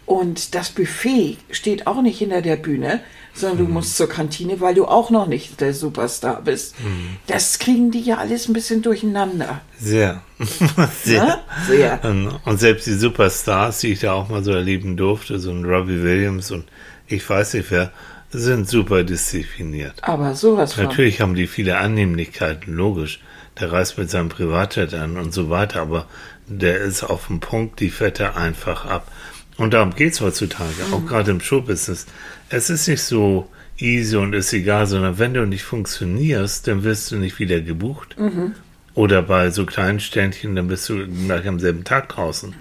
[0.04, 3.00] Und das Buffet steht auch nicht hinter der Bühne,
[3.38, 3.66] sondern mhm.
[3.66, 6.74] du musst zur Kantine, weil du auch noch nicht der Superstar bist.
[6.81, 7.16] Mhm.
[7.27, 9.61] Das kriegen die ja alles ein bisschen durcheinander.
[9.79, 10.22] Sehr.
[11.05, 11.24] Sehr.
[11.24, 11.40] Ja?
[11.66, 12.01] Sehr.
[12.44, 16.03] Und selbst die Superstars, die ich da auch mal so erleben durfte, so ein Robbie
[16.03, 16.64] Williams und
[17.07, 17.90] ich weiß nicht wer,
[18.31, 19.94] sind super diszipliniert.
[20.03, 20.85] Aber sowas von.
[20.85, 23.20] Natürlich haben die viele Annehmlichkeiten, logisch
[23.61, 26.07] der reist mit seinem Privatjet an und so weiter, aber
[26.46, 29.11] der ist auf dem Punkt, die fährt er einfach ab.
[29.57, 30.94] Und darum geht es heutzutage, mhm.
[30.94, 32.07] auch gerade im Showbusiness.
[32.50, 37.11] Es ist nicht so easy und ist egal, sondern wenn du nicht funktionierst, dann wirst
[37.11, 38.16] du nicht wieder gebucht.
[38.18, 38.54] Mhm.
[38.94, 42.54] Oder bei so kleinen Ständchen, dann bist du gleich am selben Tag draußen.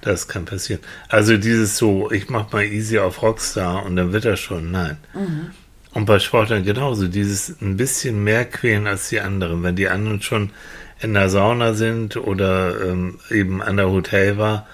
[0.00, 0.80] Das kann passieren.
[1.08, 4.70] Also dieses so, ich mach mal easy auf Rockstar und dann wird er schon.
[4.70, 4.96] Nein.
[5.14, 5.50] Mhm.
[5.92, 9.62] Und bei Sportlern genauso, dieses ein bisschen mehr quälen als die anderen.
[9.62, 10.50] Wenn die anderen schon
[11.00, 14.66] in der Sauna sind oder ähm, eben an der Hotelbar,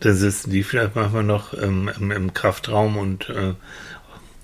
[0.00, 3.54] dann sitzen die vielleicht manchmal noch ähm, im, im, Kraftraum und, äh,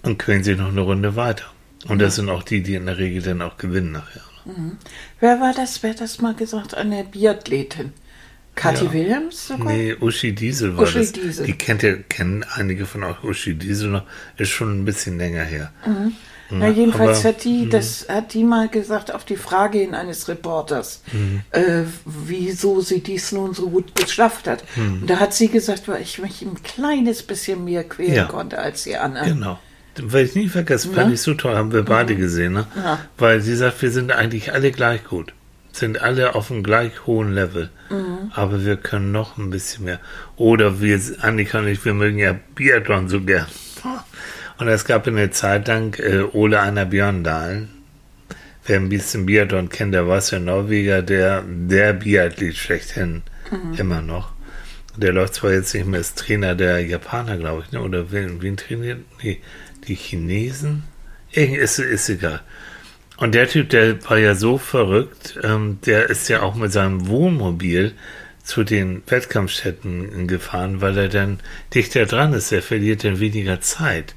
[0.02, 1.44] und quälen sich noch eine Runde weiter.
[1.88, 4.22] Und das sind auch die, die in der Regel dann auch gewinnen nachher.
[4.44, 4.76] Mhm.
[5.18, 5.82] Wer war das?
[5.82, 6.74] Wer hat das mal gesagt?
[6.74, 7.92] Eine Biathletin.
[8.54, 8.92] Kathi ja.
[8.92, 9.72] Williams sogar?
[9.72, 11.12] Nee, Uschi Diesel war Uschi das.
[11.12, 11.46] Diesel.
[11.46, 14.02] Die kennt ja, kennen einige von euch Uschi Diesel noch.
[14.36, 15.72] Ist schon ein bisschen länger her.
[15.86, 16.12] Mhm.
[16.52, 17.70] Na, jedenfalls aber, hat die, mh.
[17.70, 21.42] das hat die mal gesagt auf die Frage hin eines Reporters, mhm.
[21.52, 24.64] äh, wieso sie dies nun so gut geschafft hat.
[24.74, 25.02] Mhm.
[25.02, 28.24] Und da hat sie gesagt, weil ich mich ein kleines bisschen mehr quälen ja.
[28.24, 29.34] konnte als die anderen.
[29.34, 29.58] Genau.
[30.00, 32.18] Weil ich nie vergessen, fand ich so toll, haben wir beide mhm.
[32.18, 32.66] gesehen, ne?
[32.76, 33.00] Ja.
[33.18, 35.32] Weil sie sagt, wir sind eigentlich alle gleich gut
[35.72, 37.70] sind alle auf einem gleich hohen Level.
[37.90, 38.32] Mhm.
[38.34, 40.00] Aber wir können noch ein bisschen mehr.
[40.36, 43.46] Oder wir, Annika und ich, wir mögen ja Biathlon so gern.
[44.58, 47.68] Und es gab eine Zeit lang äh, Ole Einer Björndalen.
[48.66, 53.74] Wer ein bisschen Biathlon kennt, der weiß ja Norweger, der, der Biathlet schlechthin mhm.
[53.78, 54.32] immer noch.
[54.96, 57.80] Der läuft zwar jetzt nicht mehr als Trainer der Japaner, glaube ich, ne?
[57.80, 58.98] oder wen, wen trainiert?
[59.22, 59.40] Nee,
[59.90, 60.84] die Chinesen?
[61.32, 62.40] Ist, ist egal.
[63.16, 67.06] Und der Typ, der war ja so verrückt, ähm, der ist ja auch mit seinem
[67.08, 67.92] Wohnmobil
[68.42, 71.38] zu den Wettkampfstätten gefahren, weil er dann
[71.74, 72.50] dichter dran ist.
[72.50, 74.14] Er verliert dann weniger Zeit.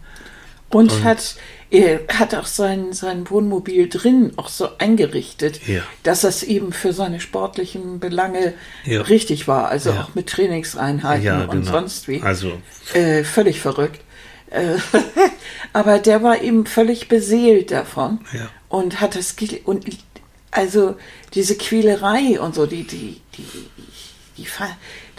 [0.69, 1.35] Und, und hat
[1.69, 5.81] er hat auch sein, sein Wohnmobil drin auch so eingerichtet, Ja.
[6.03, 8.53] dass das eben für seine sportlichen Belange
[8.85, 9.01] Ja.
[9.01, 9.69] richtig war.
[9.69, 10.03] Also Ja.
[10.03, 11.71] auch mit Trainingseinheiten und genau.
[11.71, 12.21] sonst wie.
[12.21, 12.61] Also,
[12.93, 14.01] Äh, völlig verrückt.
[14.53, 14.77] Äh,
[15.73, 18.49] aber der war eben völlig beseelt davon Ja.
[18.69, 19.35] und hat das
[19.65, 19.85] und
[20.51, 20.95] also
[21.33, 23.45] diese Quälerei und so, die die die,
[24.37, 24.47] die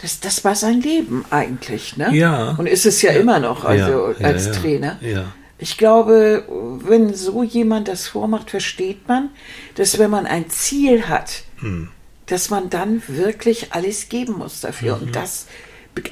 [0.01, 2.13] das, das war sein Leben eigentlich, ne?
[2.13, 2.55] Ja.
[2.57, 4.97] Und ist es ja, immer noch, also ja, ja, als ja, Trainer.
[5.01, 5.33] Ja.
[5.57, 6.45] Ich glaube,
[6.85, 9.29] wenn so jemand das vormacht, versteht man,
[9.75, 11.89] dass wenn man ein Ziel hat, Hm.
[12.25, 14.97] dass man dann wirklich alles geben muss dafür.
[14.97, 15.03] Mhm.
[15.03, 15.47] Und das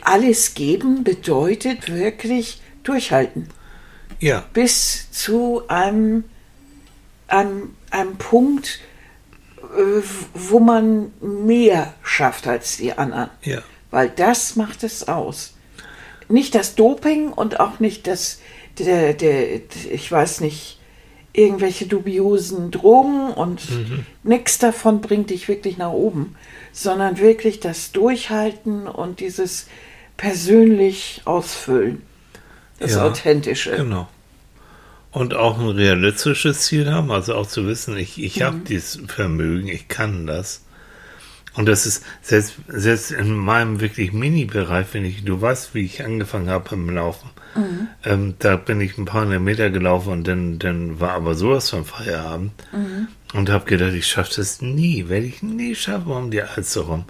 [0.04, 3.50] alles geben bedeutet wirklich durchhalten.
[4.20, 4.44] Ja.
[4.54, 6.24] Bis zu einem,
[7.28, 8.80] einem, einem Punkt,
[9.62, 10.02] äh,
[10.34, 13.30] wo man mehr schafft als die anderen.
[13.44, 13.62] Ja.
[13.92, 15.56] Weil das macht es aus.
[16.30, 18.40] Nicht das Doping und auch nicht das,
[18.80, 20.80] der, der, ich weiß nicht,
[21.34, 23.62] irgendwelche dubiosen Drogen und
[24.24, 26.36] nichts davon bringt dich wirklich nach oben,
[26.72, 29.68] sondern wirklich das Durchhalten und dieses
[30.16, 32.04] persönlich Ausfüllen,
[32.80, 33.76] das Ja, Authentische.
[33.76, 34.08] Genau.
[35.12, 39.68] Und auch ein realistisches Ziel haben, also auch zu wissen, ich, ich habe dieses Vermögen,
[39.68, 40.62] ich kann das.
[41.56, 46.04] Und das ist selbst, selbst in meinem wirklich Mini-Bereich, wenn ich, du weißt, wie ich
[46.04, 47.30] angefangen habe im Laufen.
[48.04, 51.70] Ähm, da bin ich ein paar hundert Meter gelaufen und dann, dann war aber sowas
[51.70, 52.54] von Feierabend.
[53.36, 57.06] Und habe gedacht, ich schaffe das nie, werde ich nie schaffen um die Alster rum.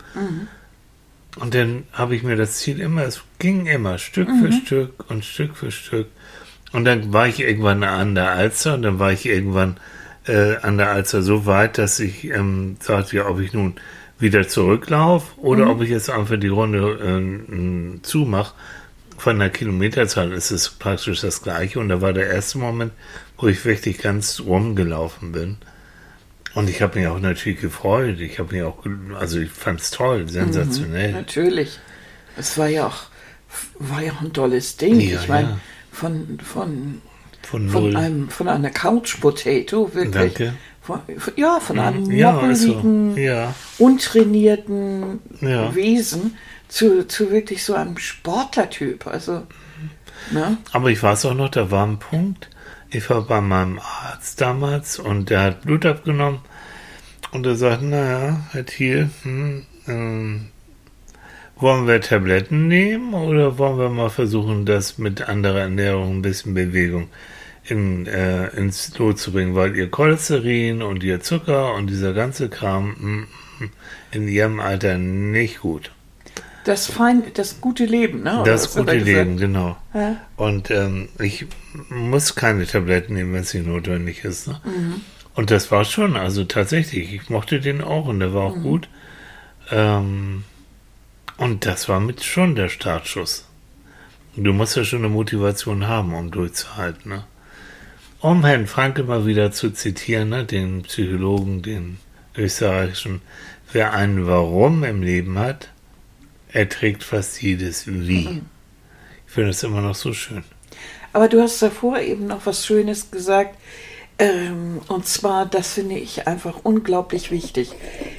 [1.36, 5.26] Und dann habe ich mir das Ziel immer, es ging immer Stück für Stück und
[5.26, 6.08] Stück für Stück.
[6.72, 9.78] Und dann war ich irgendwann an der Alster und dann war ich irgendwann
[10.26, 13.76] äh, an der Alster so weit, dass ich ähm, sagte, ja, ob ich nun
[14.20, 18.54] wieder zurücklaufe oder ob ich jetzt einfach die Runde äh, zumache.
[19.18, 21.80] Von der Kilometerzahl ist es praktisch das gleiche.
[21.80, 22.92] Und da war der erste Moment,
[23.38, 25.58] wo ich wirklich ganz rumgelaufen bin.
[26.56, 28.20] Und ich habe mich auch natürlich gefreut.
[28.20, 28.78] Ich habe mich auch,
[29.20, 31.12] also ich fand es toll, sensationell.
[31.12, 31.80] Natürlich.
[32.38, 33.04] Es war ja auch,
[33.80, 35.00] war ja auch ein tolles Ding.
[35.00, 35.60] Ja, ich meine, ja.
[35.92, 37.02] von, von,
[37.42, 40.34] Von von, einem, von einer Couch Potato, wirklich.
[40.34, 40.54] Danke.
[40.82, 41.00] Von,
[41.38, 43.56] ja, von einem Ja, also, moppeligen, ja.
[43.78, 45.74] untrainierten Ja.
[45.74, 46.38] Wesen
[46.68, 49.08] zu, zu wirklich so einem Sportlertyp.
[49.08, 49.44] Also,
[50.32, 50.58] ne?
[50.72, 52.50] Aber ich weiß auch noch, da war ein Punkt.
[52.96, 56.42] Ich war bei meinem Arzt damals und der hat Blut abgenommen
[57.32, 60.50] und er sagt, naja, Herr Thiel, hm, ähm,
[61.56, 66.54] wollen wir Tabletten nehmen oder wollen wir mal versuchen, das mit anderer Ernährung, ein bisschen
[66.54, 67.10] Bewegung
[67.64, 72.48] in, äh, ins Lot zu bringen, weil ihr Cholesterin und ihr Zucker und dieser ganze
[72.48, 73.28] Kram hm,
[73.58, 73.70] hm,
[74.12, 75.90] in ihrem Alter nicht gut.
[76.66, 78.42] Das, fein, das gute Leben, ne?
[78.42, 78.96] Oder Das gute?
[78.96, 79.76] Leben, genau.
[79.94, 80.18] Ja.
[80.38, 81.46] Und ähm, ich
[81.90, 84.48] muss keine Tabletten nehmen, wenn es nicht notwendig ist.
[84.48, 84.62] Ne?
[84.64, 85.02] Mhm.
[85.36, 88.64] Und das war schon, also tatsächlich, ich mochte den auch und der war auch Mhm.
[88.64, 88.90] gut.
[89.72, 90.44] Ähm,
[91.38, 93.46] und das war mit schon der Startschuss.
[94.36, 97.12] Du musst ja schon eine Motivation haben, um durchzuhalten.
[97.12, 97.24] Ne?
[98.20, 100.46] Um Herrn Franke mal wieder zu zitieren, ne?
[100.46, 101.98] den Psychologen, den
[102.38, 103.22] österreichischen,
[103.74, 105.70] wer ein Warum im Leben hat,
[106.54, 108.28] erträgt fast jedes Wie.
[108.28, 108.46] Mhm.
[109.26, 110.44] Ich finde das immer noch so schön.
[111.12, 113.58] Aber du hast davor eben noch was Schönes gesagt.
[114.20, 117.72] Ähm, und zwar, das finde ich einfach unglaublich wichtig,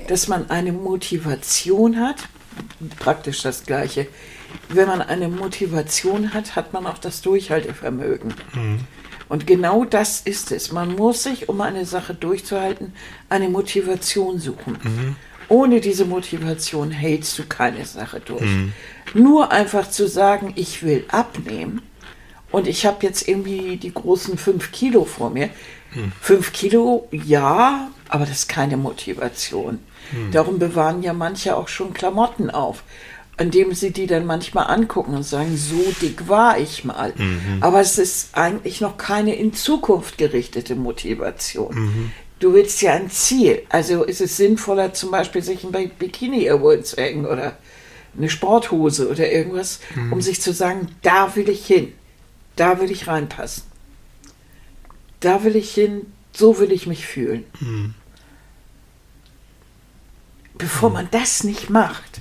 [0.09, 2.16] dass man eine Motivation hat.
[2.99, 4.07] Praktisch das Gleiche.
[4.68, 8.35] Wenn man eine Motivation hat, hat man auch das Durchhaltevermögen.
[9.29, 10.70] Und genau das ist es.
[10.70, 12.92] Man muss sich, um eine Sache durchzuhalten,
[13.29, 14.79] eine Motivation suchen.
[15.49, 18.43] Ohne diese Motivation hältst du keine Sache durch.
[19.15, 21.83] Nur einfach zu sagen, ich will abnehmen
[22.51, 25.51] und ich habe jetzt irgendwie die großen fünf Kilo vor mir.
[26.21, 29.79] Fünf Kilo, ja, aber das ist keine Motivation.
[30.33, 32.83] Darum bewahren ja manche auch schon Klamotten auf,
[33.39, 37.13] indem sie die dann manchmal angucken und sagen, so dick war ich mal.
[37.61, 42.13] Aber es ist eigentlich noch keine in Zukunft gerichtete Motivation.
[42.40, 43.62] Du willst ja ein Ziel.
[43.68, 47.57] Also ist es sinnvoller, zum Beispiel sich ein Bikini irgendwo zu hängen oder
[48.16, 51.92] eine Sporthose oder irgendwas, um sich zu sagen, da will ich hin,
[52.57, 53.64] da will ich reinpassen.
[55.20, 57.44] Da will ich hin, so will ich mich fühlen.
[60.59, 62.20] Bevor man das nicht macht,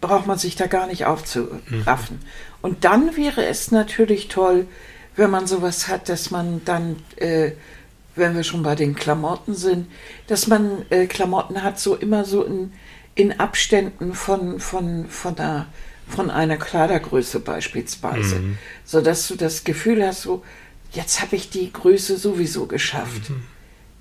[0.00, 2.20] braucht man sich da gar nicht aufzuraffen.
[2.62, 4.66] Und dann wäre es natürlich toll,
[5.16, 7.52] wenn man sowas hat, dass man dann, äh,
[8.16, 9.90] wenn wir schon bei den Klamotten sind,
[10.26, 12.72] dass man äh, Klamotten hat, so immer so in,
[13.14, 15.66] in Abständen von, von, von, einer,
[16.08, 18.36] von einer Kleidergröße beispielsweise.
[18.84, 20.44] So dass du das Gefühl hast, so,
[20.92, 23.22] jetzt habe ich die Größe sowieso geschafft.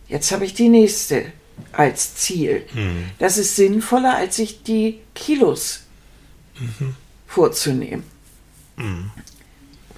[0.08, 1.26] Jetzt habe ich die nächste
[1.72, 2.66] als Ziel.
[3.20, 5.82] Das ist sinnvoller, als sich die Kilos
[7.28, 8.04] vorzunehmen.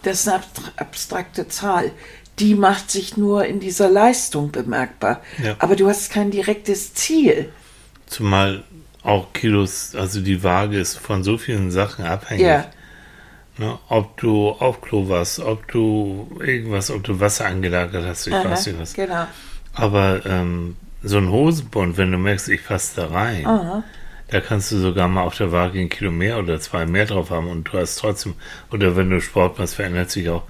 [0.04, 0.44] Das ist eine
[0.78, 1.92] abstrakte Zahl.
[2.40, 5.22] Die macht sich nur in dieser Leistung bemerkbar.
[5.44, 5.56] Ja.
[5.60, 7.50] Aber du hast kein direktes Ziel.
[8.08, 8.64] Zumal
[9.04, 12.46] auch Kilos, also die Waage ist von so vielen Sachen abhängig.
[12.46, 12.66] Ja,
[13.58, 13.78] Ne?
[13.88, 18.50] Ob du auf Klo warst, ob du irgendwas, ob du Wasser angelagert hast, ich aha,
[18.50, 18.94] weiß nicht was.
[18.94, 19.28] genau.
[19.74, 23.84] Aber ähm, so ein Hosenbund, wenn du merkst, ich passe da rein, Aha.
[24.28, 27.30] da kannst du sogar mal auf der Waage ein Kilo mehr oder zwei mehr drauf
[27.30, 28.34] haben und du hast trotzdem,
[28.72, 30.44] oder wenn du Sport machst, verändert sich auch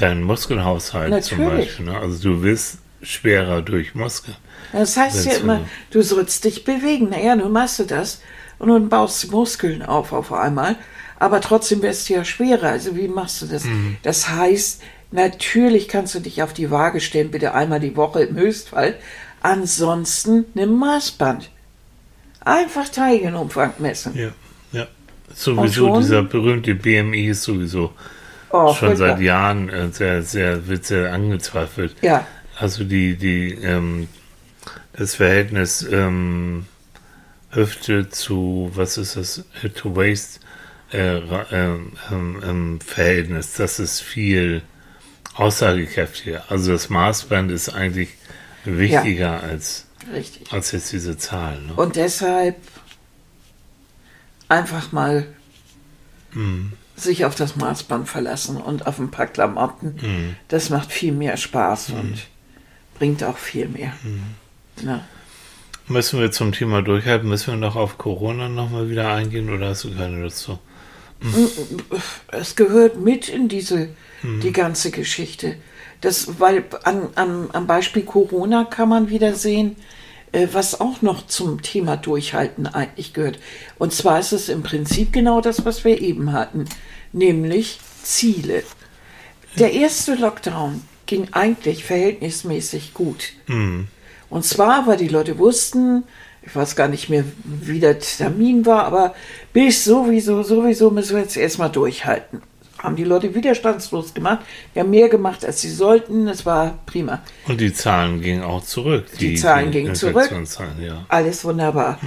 [0.00, 1.68] dein Muskelhaushalt zum Natürlich.
[1.68, 1.86] Beispiel.
[1.86, 1.98] Ne?
[1.98, 4.34] Also du wirst schwerer durch Muskel.
[4.72, 7.10] Das heißt ja immer, du sollst dich bewegen.
[7.10, 8.20] Naja, nun machst du das
[8.58, 10.76] und nun baust du Muskeln auf auf einmal.
[11.18, 12.68] Aber trotzdem wirst du ja schwerer.
[12.70, 13.64] Also wie machst du das?
[13.64, 13.96] Mhm.
[14.02, 18.36] Das heißt, natürlich kannst du dich auf die Waage stellen, bitte einmal die Woche im
[18.36, 18.94] Höchstfall.
[19.40, 21.50] Ansonsten nimm Maßband.
[22.40, 24.16] Einfach Teilchenumfang messen.
[24.16, 24.30] Ja,
[24.72, 24.86] ja.
[25.34, 27.92] Sowieso, dieser berühmte BMI ist sowieso
[28.50, 29.20] Oh, schon seit.
[29.20, 31.96] Jahren äh, sehr, sehr, wird sehr angezweifelt.
[32.02, 32.26] Ja,
[32.58, 34.08] Also die, die, ähm,
[34.92, 36.66] das Verhältnis ähm,
[37.50, 40.40] Hüfte zu, was ist das, Hip to Waist
[40.92, 41.18] äh,
[41.52, 44.62] ähm, ähm, ähm, Verhältnis, das ist viel
[45.34, 46.44] aussagekräftiger.
[46.48, 48.10] Also das Maßband ist eigentlich
[48.64, 50.52] wichtiger als, richtig.
[50.52, 51.60] als jetzt diese Zahl.
[51.60, 51.74] Ne?
[51.74, 52.56] Und deshalb
[54.48, 55.26] einfach mal
[56.32, 56.72] Mhm.
[57.00, 59.96] Sich auf das Maßband verlassen und auf ein paar Klamotten.
[60.00, 60.36] Mhm.
[60.48, 62.26] Das macht viel mehr Spaß und
[62.98, 63.92] bringt auch viel mehr.
[64.02, 64.22] Mhm.
[64.82, 65.00] Na,
[65.86, 67.28] Müssen wir zum Thema durchhalten?
[67.28, 70.58] Müssen wir noch auf Corona nochmal wieder eingehen oder hast du keine Lust zu?
[72.28, 73.88] es gehört mit in diese
[74.22, 74.40] Mhm.
[74.40, 75.56] die ganze Geschichte.
[76.00, 79.76] Das, weil an, an, am Beispiel Corona kann man wieder sehen,
[80.32, 83.38] äh, was auch noch zum Thema Durchhalten eigentlich gehört.
[83.78, 86.66] Und zwar ist es im Prinzip genau das, was wir eben hatten,
[87.12, 88.62] nämlich Ziele.
[89.58, 93.32] Der erste Lockdown ging eigentlich verhältnismäßig gut.
[93.46, 93.88] Mhm.
[94.30, 96.04] Und zwar, weil die Leute wussten,
[96.42, 99.14] ich weiß gar nicht mehr, wie der Termin war, aber
[99.52, 102.42] bis sowieso, sowieso müssen wir jetzt erstmal durchhalten.
[102.78, 104.40] Haben die Leute widerstandslos gemacht.
[104.74, 106.28] Die haben mehr gemacht, als sie sollten.
[106.28, 107.22] Es war prima.
[107.48, 109.06] Und die Zahlen gingen auch zurück.
[109.18, 110.30] Die Zahlen gingen zurück.
[110.80, 111.04] Ja.
[111.08, 111.98] Alles wunderbar.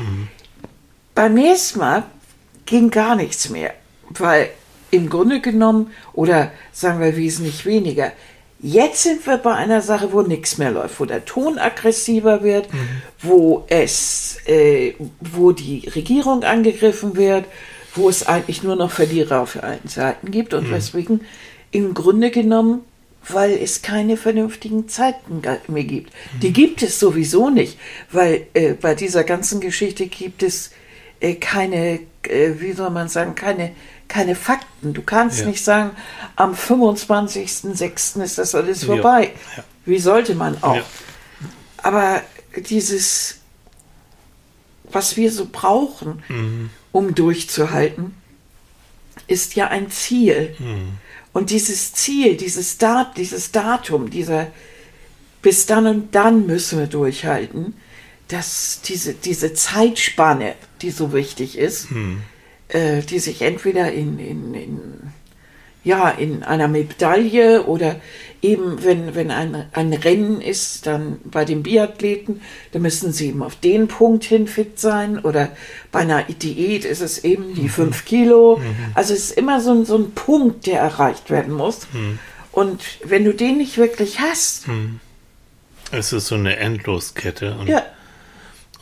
[1.14, 2.04] Beim nächsten Mal
[2.66, 3.74] ging gar nichts mehr,
[4.12, 4.50] weil
[4.92, 8.12] im Grunde genommen, oder sagen wir wesentlich weniger,
[8.60, 12.68] jetzt sind wir bei einer Sache, wo nichts mehr läuft, wo der Ton aggressiver wird,
[13.22, 17.46] wo es, äh, wo die Regierung angegriffen wird,
[17.96, 21.22] wo es eigentlich nur noch Verlierer auf allen Seiten gibt und weswegen
[21.72, 22.82] im Grunde genommen
[23.28, 26.12] weil es keine vernünftigen Zeiten mehr gibt.
[26.42, 27.78] Die gibt es sowieso nicht,
[28.12, 30.72] weil äh, bei dieser ganzen Geschichte gibt es
[31.20, 33.72] äh, keine, äh, wie soll man sagen, keine,
[34.12, 34.94] keine Fakten.
[34.94, 35.46] Du kannst Ja.
[35.48, 35.92] nicht sagen,
[36.36, 38.22] am 25.06.
[38.22, 39.32] ist das alles vorbei.
[39.58, 39.64] Ja.
[39.86, 40.84] Wie sollte man auch?
[41.78, 42.22] Aber
[42.56, 43.38] dieses,
[44.92, 46.70] was wir so brauchen, Mhm.
[46.92, 48.14] um durchzuhalten,
[49.28, 50.56] ist ja ein Ziel.
[50.60, 50.98] Mhm.
[51.34, 54.48] Und dieses Ziel, dieses, Dat dieses Datum, dieser
[55.42, 57.74] bis dann und dann müssen wir durchhalten,
[58.28, 61.88] dass diese, diese Zeitspanne, die so wichtig ist,
[62.72, 64.80] äh, die sich entweder in, in, in,
[65.84, 68.00] ja, in einer Medaille oder
[68.42, 73.44] eben, wenn, wenn ein, ein Rennen ist, dann bei den Biathleten, da müssen sie eben
[73.44, 75.50] auf den Punkt hin fit sein oder
[75.92, 78.60] bei einer Diät ist es eben die fünf Kilo.
[78.96, 81.88] Also es ist immer so ein, so ein Punkt, der erreicht werden muss.
[82.52, 84.66] Und wenn du den nicht wirklich hast,
[85.92, 87.58] Es ist so eine Endloskette.
[87.68, 87.84] Ja,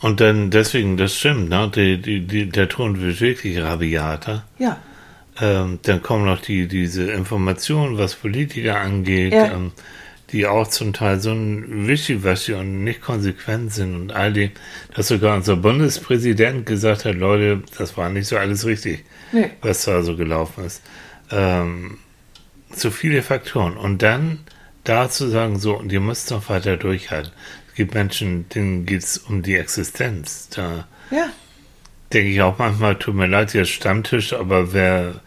[0.00, 1.70] und dann deswegen, das stimmt, ne?
[1.74, 4.44] Die, die, die, der Ton wird wirklich rabiater.
[4.58, 4.78] ja,
[5.40, 9.52] Ähm, dann kommen noch die, diese Informationen, was Politiker angeht, Ja.
[9.52, 9.72] ähm,
[10.32, 14.50] die auch zum Teil so ein Wischiwaschi und nicht konsequent sind und all dem,
[14.94, 19.50] dass sogar unser Bundespräsident gesagt hat, Leute, das war nicht so alles richtig, Nee.
[19.62, 20.82] was da so gelaufen ist.
[21.32, 21.98] Ähm,
[22.72, 23.76] so viele Faktoren.
[23.76, 24.38] Und dann
[24.84, 27.32] da zu sagen, so, und ihr müsst noch weiter durchhalten.
[27.70, 30.48] Es gibt Menschen, denen geht es um die Existenz.
[30.50, 31.30] Da ja,
[32.12, 35.20] denke ich auch manchmal, tut mir leid, jetzt Stammtisch, aber wer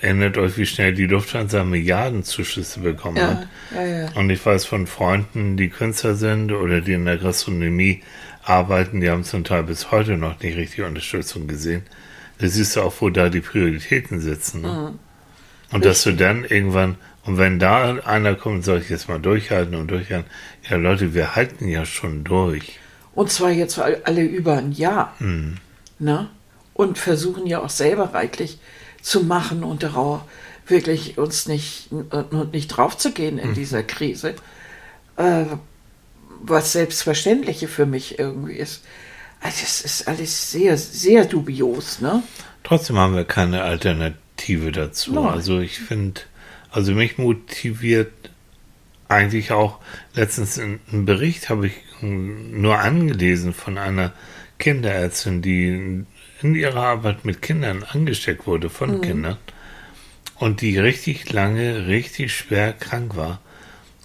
[0.00, 3.48] erinnert euch, wie schnell die Lufthansa Milliardenzuschüsse bekommen ja, hat?
[3.74, 4.10] ja, ja.
[4.14, 8.02] Und ich weiß von Freunden, die Künstler sind oder die in der Gastronomie
[8.42, 11.82] arbeiten, die haben zum Teil bis heute noch nicht richtig Unterstützung gesehen.
[12.38, 14.62] Da siehst du auch, wo da die Prioritäten sitzen.
[14.62, 14.94] Ne?
[15.72, 16.96] Und dass du dann irgendwann,
[17.26, 20.30] und wenn da einer kommt, soll ich jetzt mal durchhalten und durchhalten.
[20.68, 22.78] Ja, Leute, wir halten ja schon durch.
[23.14, 25.14] Und zwar jetzt alle über ein Jahr.
[25.18, 25.56] Mhm.
[25.98, 26.28] Ne?
[26.74, 28.58] Und versuchen ja auch selber reichlich
[29.00, 30.22] zu machen und darauf
[30.66, 31.88] wirklich uns nicht,
[32.52, 33.54] nicht draufzugehen in Mhm.
[33.54, 34.34] dieser Krise.
[35.16, 35.44] Äh,
[36.42, 38.84] was Selbstverständliche für mich irgendwie ist.
[39.40, 42.22] Also es ist alles sehr, sehr dubios, ne?
[42.62, 45.14] Trotzdem haben wir keine Alternative dazu.
[45.14, 45.26] Nein.
[45.26, 46.20] Also ich finde,
[46.76, 48.12] also mich motiviert
[49.08, 49.78] eigentlich auch,
[50.14, 51.72] letztens in- einen Bericht habe ich
[52.02, 54.12] nur angelesen von einer
[54.58, 56.04] Kinderärztin, die
[56.42, 59.38] in ihrer Arbeit mit Kindern angesteckt wurde von Kindern
[60.34, 63.40] und die richtig lange, richtig schwer krank war.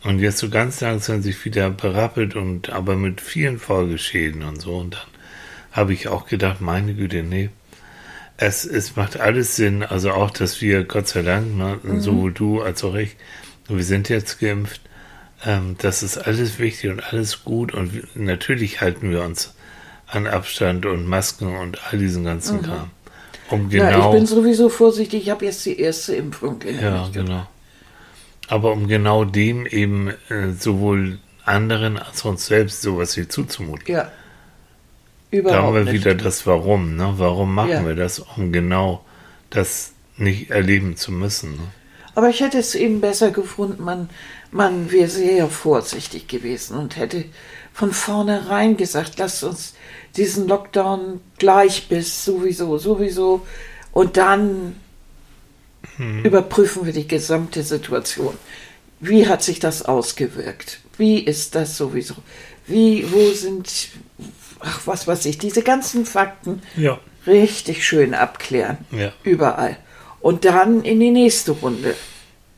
[0.03, 4.77] Und jetzt so ganz langsam sich wieder berappelt und aber mit vielen Folgeschäden und so.
[4.77, 5.01] Und dann
[5.73, 7.49] habe ich auch gedacht, meine Güte, nee,
[8.41, 12.61] es, es macht alles Sinn, also auch, dass wir, Gott sei Dank, ne, sowohl du
[12.61, 13.15] als auch ich,
[13.67, 14.81] wir sind jetzt geimpft,
[15.45, 19.53] ähm, das ist alles wichtig und alles gut und natürlich halten wir uns
[20.07, 22.89] an Abstand und Masken und all diesen ganzen Kram.
[23.49, 27.45] Um Ja, ich genau, bin sowieso vorsichtig, ich habe jetzt die erste Impfung ja, genau.
[28.47, 33.93] Aber um genau dem eben äh, sowohl anderen als uns selbst sowas wie zuzumuten.
[33.93, 34.11] Ja.
[35.31, 35.93] Da haben Überhaupt wir nicht.
[35.93, 37.13] wieder das Warum, ne?
[37.17, 37.85] Warum machen Ja.
[37.85, 39.03] wir das, um genau
[39.49, 41.53] das nicht erleben zu müssen.
[41.53, 41.63] Ne?
[42.15, 44.09] Aber ich hätte es eben besser gefunden, man,
[44.51, 47.23] man wäre sehr vorsichtig gewesen und hätte
[47.73, 49.73] von vornherein gesagt, lasst uns
[50.17, 53.45] diesen Lockdown gleich bis sowieso, sowieso
[53.93, 54.75] und dann
[56.23, 58.35] überprüfen wir die gesamte Situation.
[58.99, 60.79] Wie hat sich das ausgewirkt?
[60.97, 62.15] Wie ist das sowieso?
[62.67, 63.89] Wie, wo sind,
[64.63, 66.99] ach was weiß ich, diese ganzen Fakten Ja.
[67.27, 68.77] richtig schön abklären.
[68.91, 69.11] Ja.
[69.23, 69.77] Überall.
[70.21, 71.95] Und dann in die nächste Runde.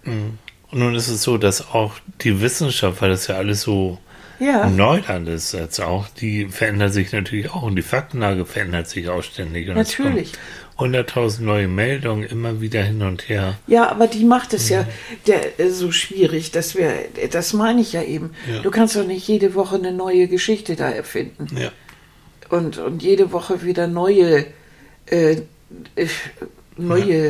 [0.05, 3.99] Und nun ist es so, dass auch die Wissenschaft, weil das ja alles so
[4.39, 4.67] Ja.
[4.67, 9.23] Neuland ist jetzt auch, die verändert sich natürlich auch und die Faktenlage verändert sich auch
[9.23, 9.69] ständig.
[9.69, 10.33] Und Natürlich.
[10.75, 13.53] kommen 100.000 neue Meldungen immer wieder hin und her.
[13.67, 14.75] Ja, aber die macht es Mhm.
[14.75, 14.87] ja
[15.27, 16.91] der, äh, so schwierig, dass wir,
[17.31, 18.31] das meine ich ja eben.
[18.51, 18.59] Ja.
[18.61, 21.71] Du kannst doch nicht jede Woche eine neue Geschichte da erfinden Ja.
[22.53, 24.45] Und, und jede Woche wieder neue,
[25.07, 25.37] äh,
[26.77, 27.29] neue,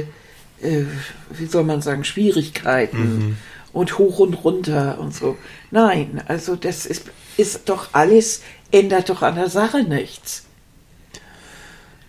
[0.61, 0.83] äh,
[1.31, 2.97] wie soll man sagen, Schwierigkeiten
[3.27, 3.37] Mhm.
[3.71, 5.37] und hoch und runter und so.
[5.71, 7.05] Nein, also das ist,
[7.37, 10.45] ist doch alles, ändert doch an der Sache nichts.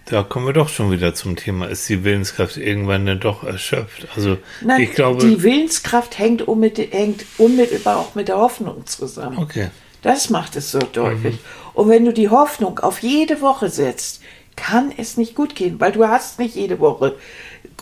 [0.07, 4.07] Da kommen wir doch schon wieder zum Thema, ist die Willenskraft irgendwann dann doch erschöpft?
[4.15, 9.39] Also Nein, ich glaube, die Willenskraft hängt, unmit, hängt unmittelbar auch mit der Hoffnung zusammen.
[9.39, 9.71] okay,
[10.05, 10.93] Das macht es so Mhm.
[10.93, 11.39] deutlich.
[11.75, 14.21] Und wenn du die Hoffnung auf jede Woche setzt,
[14.55, 17.17] kann es nicht gut gehen, weil du hast nicht jede Woche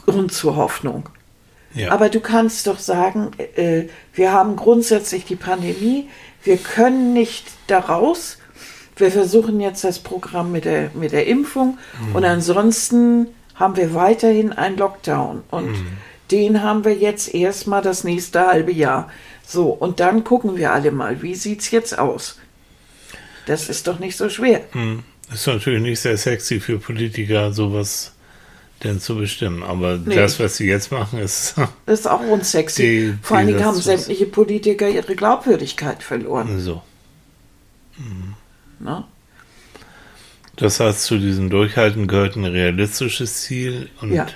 [0.07, 1.09] Grund zur Hoffnung.
[1.75, 6.09] ja, Aber du kannst doch sagen, äh, wir haben grundsätzlich die Pandemie,
[6.45, 8.39] wir können nicht daraus.
[8.97, 11.79] Wir versuchen jetzt das Programm mit der, mit der Impfung
[12.15, 15.75] und ansonsten haben wir weiterhin einen Lockdown und
[16.31, 19.09] den haben wir jetzt erstmal das nächste halbe Jahr.
[19.53, 22.39] So, und dann gucken wir alle mal, wie sieht's jetzt aus?
[23.47, 24.63] Das ist doch nicht so schwer.
[24.73, 25.03] Hm.
[25.33, 28.13] ist natürlich nicht sehr sexy für Politiker, sowas
[28.83, 29.63] denn zu bestimmen.
[29.63, 30.15] Aber Nee.
[30.17, 31.55] das, was sie jetzt machen, ist
[31.87, 32.83] ist auch unsexy.
[32.83, 36.59] Die- Vor allen Dingen haben sämtliche Politiker ihre Glaubwürdigkeit verloren.
[36.61, 36.83] so.
[38.81, 39.05] Ne?
[40.57, 44.27] Das heißt, zu diesem Durchhalten gehört ein realistisches Ziel und Ja.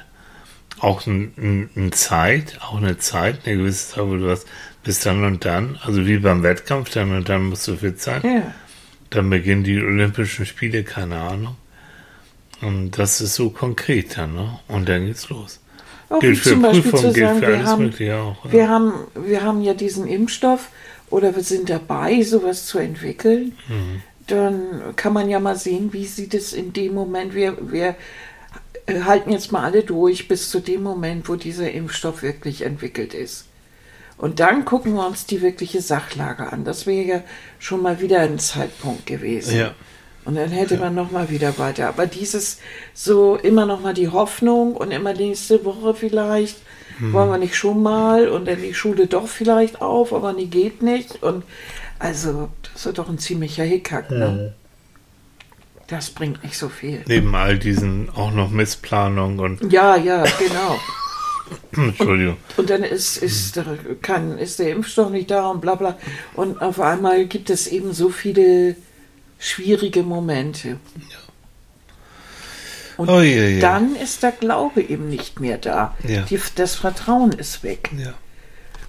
[0.79, 4.47] auch ein, ein, ein Zeit, auch eine Zeit, eine gewisse Zeit, wo du hast,
[4.87, 8.20] bis dann und dann, also wie beim Wettkampf, dann und dann musst du fit sein.
[8.22, 8.55] Ja.
[9.11, 11.57] Dann beginnen die Olympischen Spiele, keine Ahnung.
[12.62, 14.61] Und das ist so konkret dann, ne?
[14.68, 15.59] Und dann geht's los.
[16.09, 18.45] Auch gilt für zum Beispiel Prüfungen, gilt sagen, für wir alles haben, Mögliche auch.
[18.45, 18.53] ja.
[18.53, 20.68] wir, haben, wir haben ja diesen Impfstoff
[21.11, 23.57] oder wir sind dabei, sowas zu entwickeln.
[23.68, 24.03] Mhm.
[24.28, 27.97] Dann kann man ja mal sehen, wie sieht es in dem Moment, wir, wir
[28.87, 33.12] äh, halten jetzt mal alle durch bis zu dem Moment, wo dieser Impfstoff wirklich entwickelt
[33.12, 33.47] ist.
[34.19, 36.64] Und dann gucken wir uns die wirkliche Sachlage an.
[36.64, 37.23] Das wäre ja
[37.59, 39.57] schon mal wieder ein Zeitpunkt gewesen.
[39.57, 39.75] Ja.
[40.25, 41.89] Und dann hätte man noch mal wieder weiter.
[41.89, 42.59] Aber dieses
[42.95, 46.57] so immer noch mal die Hoffnung und immer nächste Woche vielleicht
[46.99, 50.83] wollen wir nicht schon mal und dann die Schule doch vielleicht auf, aber nie geht
[50.83, 51.23] nicht.
[51.23, 51.45] Und
[51.99, 54.11] also das ist doch ein ziemlicher Hickhack.
[54.11, 54.55] Ne?
[55.89, 57.03] Das bringt nicht so viel.
[57.07, 60.79] Neben all diesen auch noch Missplanung und Ja, ja, genau.
[61.76, 62.36] Entschuldigung.
[62.57, 65.99] Und dann ist, ist, der, kann, ist der Impfstoff nicht da und bla bla.
[66.34, 68.76] Und auf einmal gibt es eben so viele
[69.38, 70.78] schwierige Momente.
[72.97, 73.61] Und Oh, je, je.
[73.61, 75.94] dann ist der Glaube eben nicht mehr da.
[76.07, 76.22] Ja.
[76.22, 77.90] Die, das Vertrauen ist weg.
[77.97, 78.14] Ja.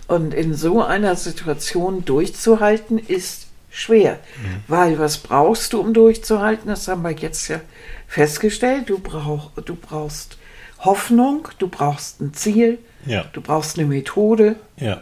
[0.08, 4.14] Und in so einer Situation durchzuhalten, ist schwer.
[4.14, 4.64] Mhm.
[4.68, 6.70] Weil was brauchst du, um durchzuhalten?
[6.70, 7.60] Das haben wir jetzt ja
[8.08, 8.90] festgestellt.
[8.90, 10.38] Du, brauch, du brauchst
[10.80, 13.26] Hoffnung, du brauchst ein Ziel, Ja.
[13.34, 14.56] du brauchst eine Methode.
[14.78, 15.02] Ja.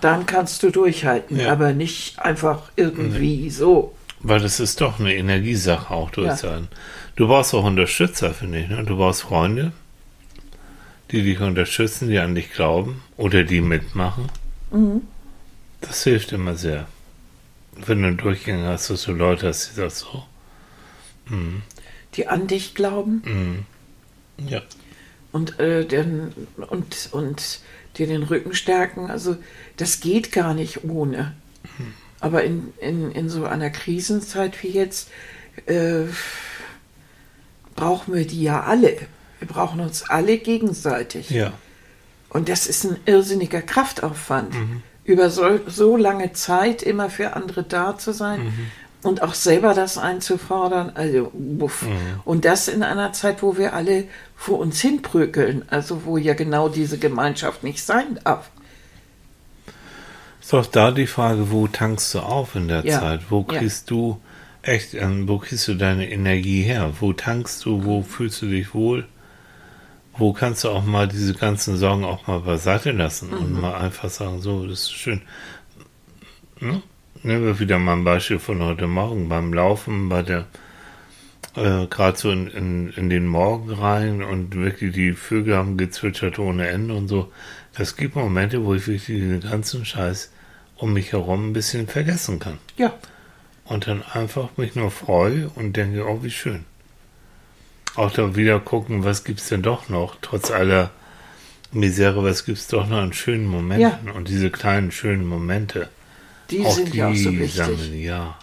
[0.00, 1.52] Dann kannst du durchhalten, Ja.
[1.52, 3.94] aber nicht einfach irgendwie so.
[4.20, 6.68] Weil das ist doch eine Energiesache auch durchzuhalten.
[7.16, 8.68] Du brauchst auch Unterstützer, finde ich.
[8.68, 8.82] Ne?
[8.84, 9.72] Du brauchst Freunde,
[11.10, 14.30] die dich unterstützen, die an dich glauben oder die mitmachen.
[14.72, 15.02] Mhm.
[15.80, 16.86] Das hilft immer sehr.
[17.76, 20.24] Wenn du einen Durchgang hast, dass du Leute hast, die das so.
[22.14, 23.22] Die an dich glauben
[24.38, 24.46] Mhm.
[24.48, 24.62] Ja.
[25.34, 26.32] Und, äh, den,
[26.70, 27.58] und, und
[27.96, 29.10] dir den Rücken stärken.
[29.10, 29.36] Also
[29.76, 31.34] das geht gar nicht ohne.
[32.20, 35.10] Aber in, in, in so einer Krisenzeit wie jetzt
[35.66, 36.04] äh,
[37.74, 38.96] brauchen wir die ja alle.
[39.40, 41.30] Wir brauchen uns alle gegenseitig.
[41.30, 41.52] Ja.
[42.28, 44.54] Und das ist ein irrsinniger Kraftaufwand.
[45.02, 48.52] Über so, so lange Zeit immer für andere da zu sein
[49.04, 50.92] und auch selber das einzufordern.
[50.94, 51.84] Also, wuff.
[52.24, 54.04] Und das in einer Zeit, wo wir alle
[54.36, 55.64] vor uns hinprügeln.
[55.70, 58.50] Also, wo ja genau diese Gemeinschaft nicht sein darf.
[60.40, 63.00] Ist doch da die Frage, wo tankst du auf in der Ja.
[63.00, 63.20] Zeit?
[63.30, 63.58] Wo Ja.
[63.58, 64.20] kriegst du
[64.62, 66.92] echt, ähm, wo kriegst du deine Energie her?
[67.00, 67.84] Wo tankst du?
[67.84, 69.06] Wo fühlst du dich wohl?
[70.16, 73.36] Wo kannst du auch mal diese ganzen Sorgen auch mal beiseite lassen Mhm.
[73.38, 75.22] und mal einfach sagen, so, das ist schön.
[76.60, 76.82] Ne?
[77.22, 80.46] Nehmen wir wieder mal ein Beispiel von heute Morgen beim Laufen, bei der
[81.56, 86.38] äh, gerade so in, in, in den Morgen rein und wirklich die Vögel haben gezwitschert
[86.38, 87.32] ohne Ende und so.
[87.76, 90.30] Das gibt Momente, wo ich wirklich den ganzen Scheiß
[90.76, 92.58] um mich herum ein bisschen vergessen kann.
[92.76, 92.92] Ja,
[93.64, 96.64] Und dann einfach mich nur freue und denke, oh, wie schön.
[97.94, 100.90] Auch da wieder gucken, was gibt's denn doch noch, trotz aller
[101.72, 104.10] Misere, was gibt's doch noch an schönen Momenten.
[104.10, 105.88] Und diese kleinen schönen Momente,
[106.50, 107.54] die auch sind die ja auch so wichtig.
[107.54, 108.38] sammeln, ja.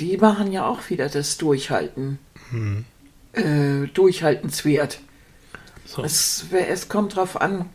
[0.00, 2.18] Die machen ja auch wieder das Durchhalten.
[2.50, 2.84] Hm.
[3.32, 5.00] Äh, durchhaltenswert.
[5.84, 6.02] So.
[6.02, 7.66] Es, es kommt darauf an.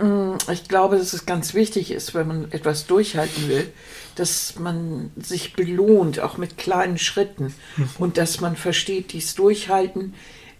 [0.00, 3.72] Mm, Ich glaube, dass es ganz wichtig ist, wenn man etwas durchhalten will,
[4.14, 7.54] dass man sich belohnt, auch mit kleinen Schritten.
[7.98, 10.14] Und dass man versteht, dies Durchhalten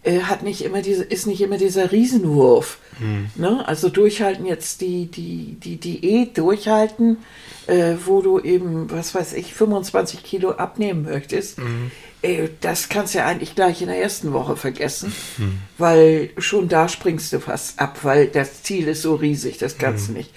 [0.05, 2.79] äh, hat nicht immer diese, ist nicht immer dieser Riesenwurf.
[3.37, 3.67] Ne?
[3.67, 7.17] Also durchhalten jetzt die, die, die Diät durchhalten,
[7.67, 11.59] äh, wo du eben, was weiß ich, 25 Kilo abnehmen möchtest.
[12.23, 15.13] Äh, das kannst du ja eigentlich gleich in der ersten Woche vergessen,
[15.79, 20.09] weil schon da springst du fast ab, weil das Ziel ist so riesig, das kannst
[20.09, 20.31] du nicht.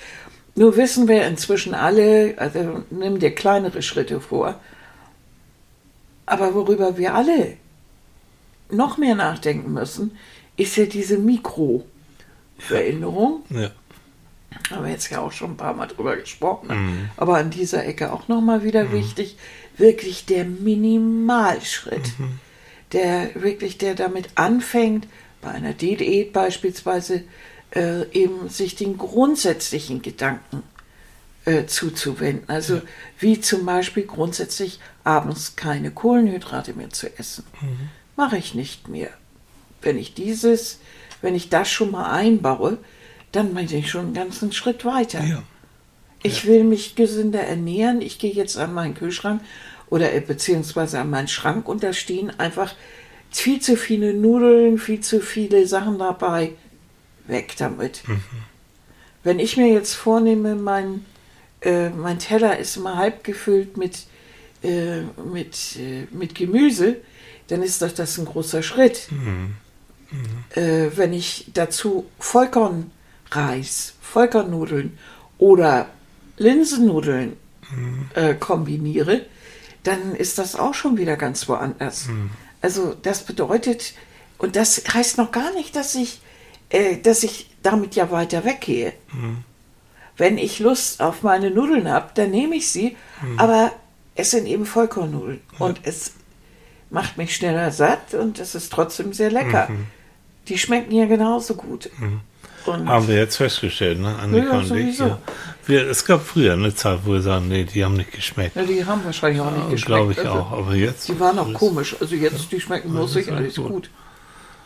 [0.55, 4.59] Nur wissen wir inzwischen alle, also nimm dir kleinere Schritte vor,
[6.25, 7.57] aber worüber wir alle
[8.69, 10.17] noch mehr nachdenken müssen,
[10.55, 13.43] ist ja diese Mikroveränderung.
[13.49, 13.71] Ja.
[14.71, 18.11] Haben wir jetzt ja auch schon ein paar Mal drüber gesprochen, aber an dieser Ecke
[18.11, 19.37] auch nochmal wieder wichtig,
[19.77, 22.13] wirklich der Minimalschritt,
[22.93, 25.07] der wirklich, der damit anfängt,
[25.41, 27.23] bei einer Diät beispielsweise,
[27.71, 30.63] äh, eben sich den grundsätzlichen Gedanken
[31.45, 32.49] äh, zuzuwenden.
[32.49, 32.81] Also
[33.19, 37.43] wie zum Beispiel grundsätzlich abends keine Kohlenhydrate mehr zu essen.
[38.17, 39.09] Mache ich nicht mehr.
[39.81, 40.79] Wenn ich dieses,
[41.21, 42.77] wenn ich das schon mal einbaue,
[43.31, 45.23] dann bin ich schon einen ganzen Schritt weiter.
[45.23, 45.43] ja.
[46.23, 48.01] Ich will mich gesünder ernähren.
[48.01, 49.41] Ich gehe jetzt an meinen Kühlschrank
[49.89, 52.73] oder äh, beziehungsweise an meinen Schrank und da stehen einfach
[53.29, 56.53] viel zu viele Nudeln, viel zu viele Sachen dabei.
[57.27, 58.01] Weg damit.
[59.23, 61.05] Wenn ich mir jetzt vornehme, mein,
[61.61, 64.05] äh, mein Teller ist immer halb gefüllt mit,
[64.63, 65.01] äh,
[65.31, 66.97] mit, äh, mit Gemüse,
[67.47, 69.07] dann ist doch das ein großer Schritt.
[70.55, 74.97] Äh, wenn ich dazu Vollkornreis, Vollkornnudeln
[75.37, 75.87] oder
[76.37, 77.35] Linsennudeln
[78.15, 79.25] äh, kombiniere,
[79.83, 82.07] dann ist das auch schon wieder ganz woanders.
[82.61, 83.93] Also das bedeutet,
[84.37, 86.21] und das heißt noch gar nicht, dass ich,
[86.69, 88.93] äh, dass ich damit ja weiter weggehe.
[90.15, 92.95] Wenn ich Lust auf meine Nudeln habe, dann nehme ich sie,
[93.37, 93.71] aber
[94.15, 95.41] es sind eben Vollkornnudeln.
[95.59, 96.13] Und es
[96.89, 99.69] macht mich schneller satt und es ist trotzdem sehr lecker.
[100.47, 101.89] Die schmecken ja genauso gut.
[102.65, 104.13] Und Haben wir jetzt festgestellt, ne?
[104.19, 104.99] Annika Ja, und ich.
[104.99, 105.19] Ja.
[105.65, 108.55] Wir, es gab früher eine Zeit, wo wir sagen, nee, die haben nicht geschmeckt.
[108.57, 109.85] ja, die haben wahrscheinlich auch nicht geschmeckt.
[109.85, 110.51] Glaube ich Also, auch.
[110.51, 111.07] Aber jetzt.
[111.07, 111.95] Die waren auch komisch.
[111.99, 113.67] Also jetzt, die schmecken nussig, alles gut.
[113.67, 113.89] gut.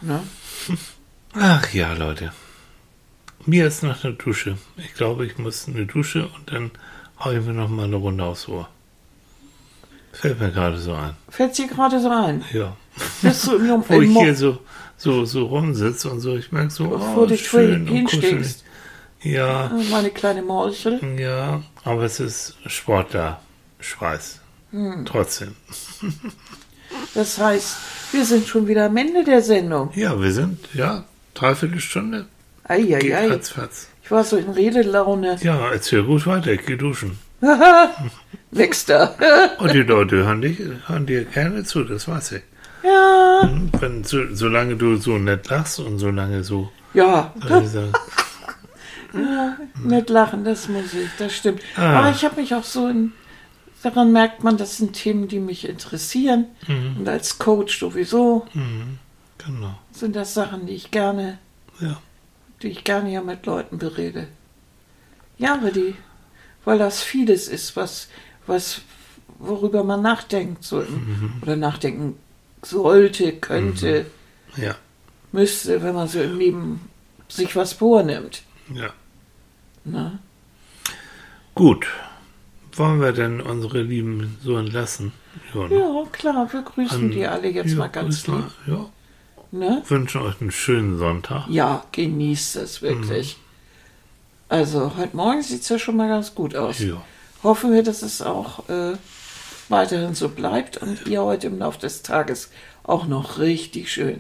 [0.02, 0.20] Ne?
[1.34, 2.32] Ach ja, Leute.
[3.46, 4.58] Mir ist nach der Dusche.
[4.78, 6.72] Ich glaube, ich muss eine Dusche und dann
[7.20, 8.68] hau ich mir noch mal eine Runde aufs Ohr.
[10.14, 11.14] Fällt mir gerade so ein.
[11.30, 12.44] Fällt dir gerade so ein?
[12.54, 12.76] Ja.
[13.22, 14.60] Bist du im, Wo ich hier so,
[14.98, 16.36] so, so rumsitzt und so.
[16.36, 18.64] Ich merke so, oh, du schön und hinsteckst.
[19.24, 21.00] Ja, Meine kleine Morchel.
[21.20, 24.40] ja, aber es ist Sportler-Schweiß.
[24.72, 25.06] Hm.
[25.06, 25.56] Trotzdem.
[27.14, 27.78] Das heißt,
[28.12, 29.92] wir sind schon wieder am Ende der Sendung.
[29.96, 32.26] Ja, wir sind, ja, dreiviertel Stunde.
[32.66, 33.28] Eieiei.
[33.28, 33.88] ratzfatz.
[34.04, 35.38] Ich war so in Redelaune.
[35.42, 37.18] Ja, erzähl gut weiter, ich geh duschen.
[38.52, 39.16] Wächst da.
[39.60, 42.44] Und die Leute hören, dich, hören dir gerne zu, das weiß ich.
[42.84, 43.50] ja.
[43.80, 47.92] Wenn, so, solange du so nett lachst und solange so, Ja, äh, so
[49.84, 51.62] nicht lachen, das muss ich, das stimmt.
[51.76, 52.00] Ah.
[52.00, 53.14] Aber ich habe mich auch so in,
[53.84, 56.46] daran merkt man, das sind Themen, die mich interessieren.
[56.98, 58.46] Und als Coach sowieso
[59.38, 61.40] genau, sind das Sachen, die ich gerne,
[61.80, 61.98] ja.
[62.62, 64.28] die ich gerne ja mit Leuten berede.
[65.38, 65.96] Ja, aber die,
[66.66, 68.08] weil das vieles ist, was,
[68.48, 68.82] was,
[69.40, 70.84] worüber man nachdenkt so,
[71.42, 72.18] oder nachdenken
[72.62, 74.06] sollte, könnte,
[74.58, 74.76] Ja,
[75.32, 76.82] müsste, wenn man so im Leben
[77.28, 78.44] sich was vornimmt.
[78.74, 78.92] ja.
[79.84, 80.20] Ne?
[81.56, 81.88] Gut.
[82.74, 85.12] Wollen wir denn unsere Lieben so entlassen?
[85.54, 85.76] Ja, ne?
[85.80, 88.46] Ja, klar, wir grüßen An- die alle jetzt ja, mal ganz lieb.
[88.68, 88.86] Ja.
[89.52, 89.82] Ne?
[89.88, 91.48] Wünschen euch einen schönen Sonntag.
[91.50, 93.38] Ja, genießt es wirklich.
[94.52, 96.80] Also, heute Morgen sieht es ja schon mal ganz gut aus.
[96.80, 97.02] Ja.
[97.42, 98.94] Hoffen wir, dass es auch äh,
[99.70, 102.50] weiterhin so bleibt und ihr heute im Laufe des Tages
[102.84, 104.20] auch noch richtig schön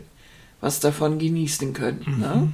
[0.62, 2.08] was davon genießen könnt.
[2.20, 2.52] Ne?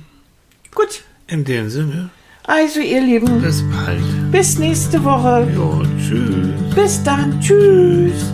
[0.73, 2.09] Gut, In dem Sinne,
[2.43, 4.01] also ihr Lieben, bis bald.
[4.31, 5.45] bis nächste Woche.
[5.53, 6.73] Ja, tschüss.
[6.73, 7.39] Bis dann.
[7.41, 8.31] Tschüss.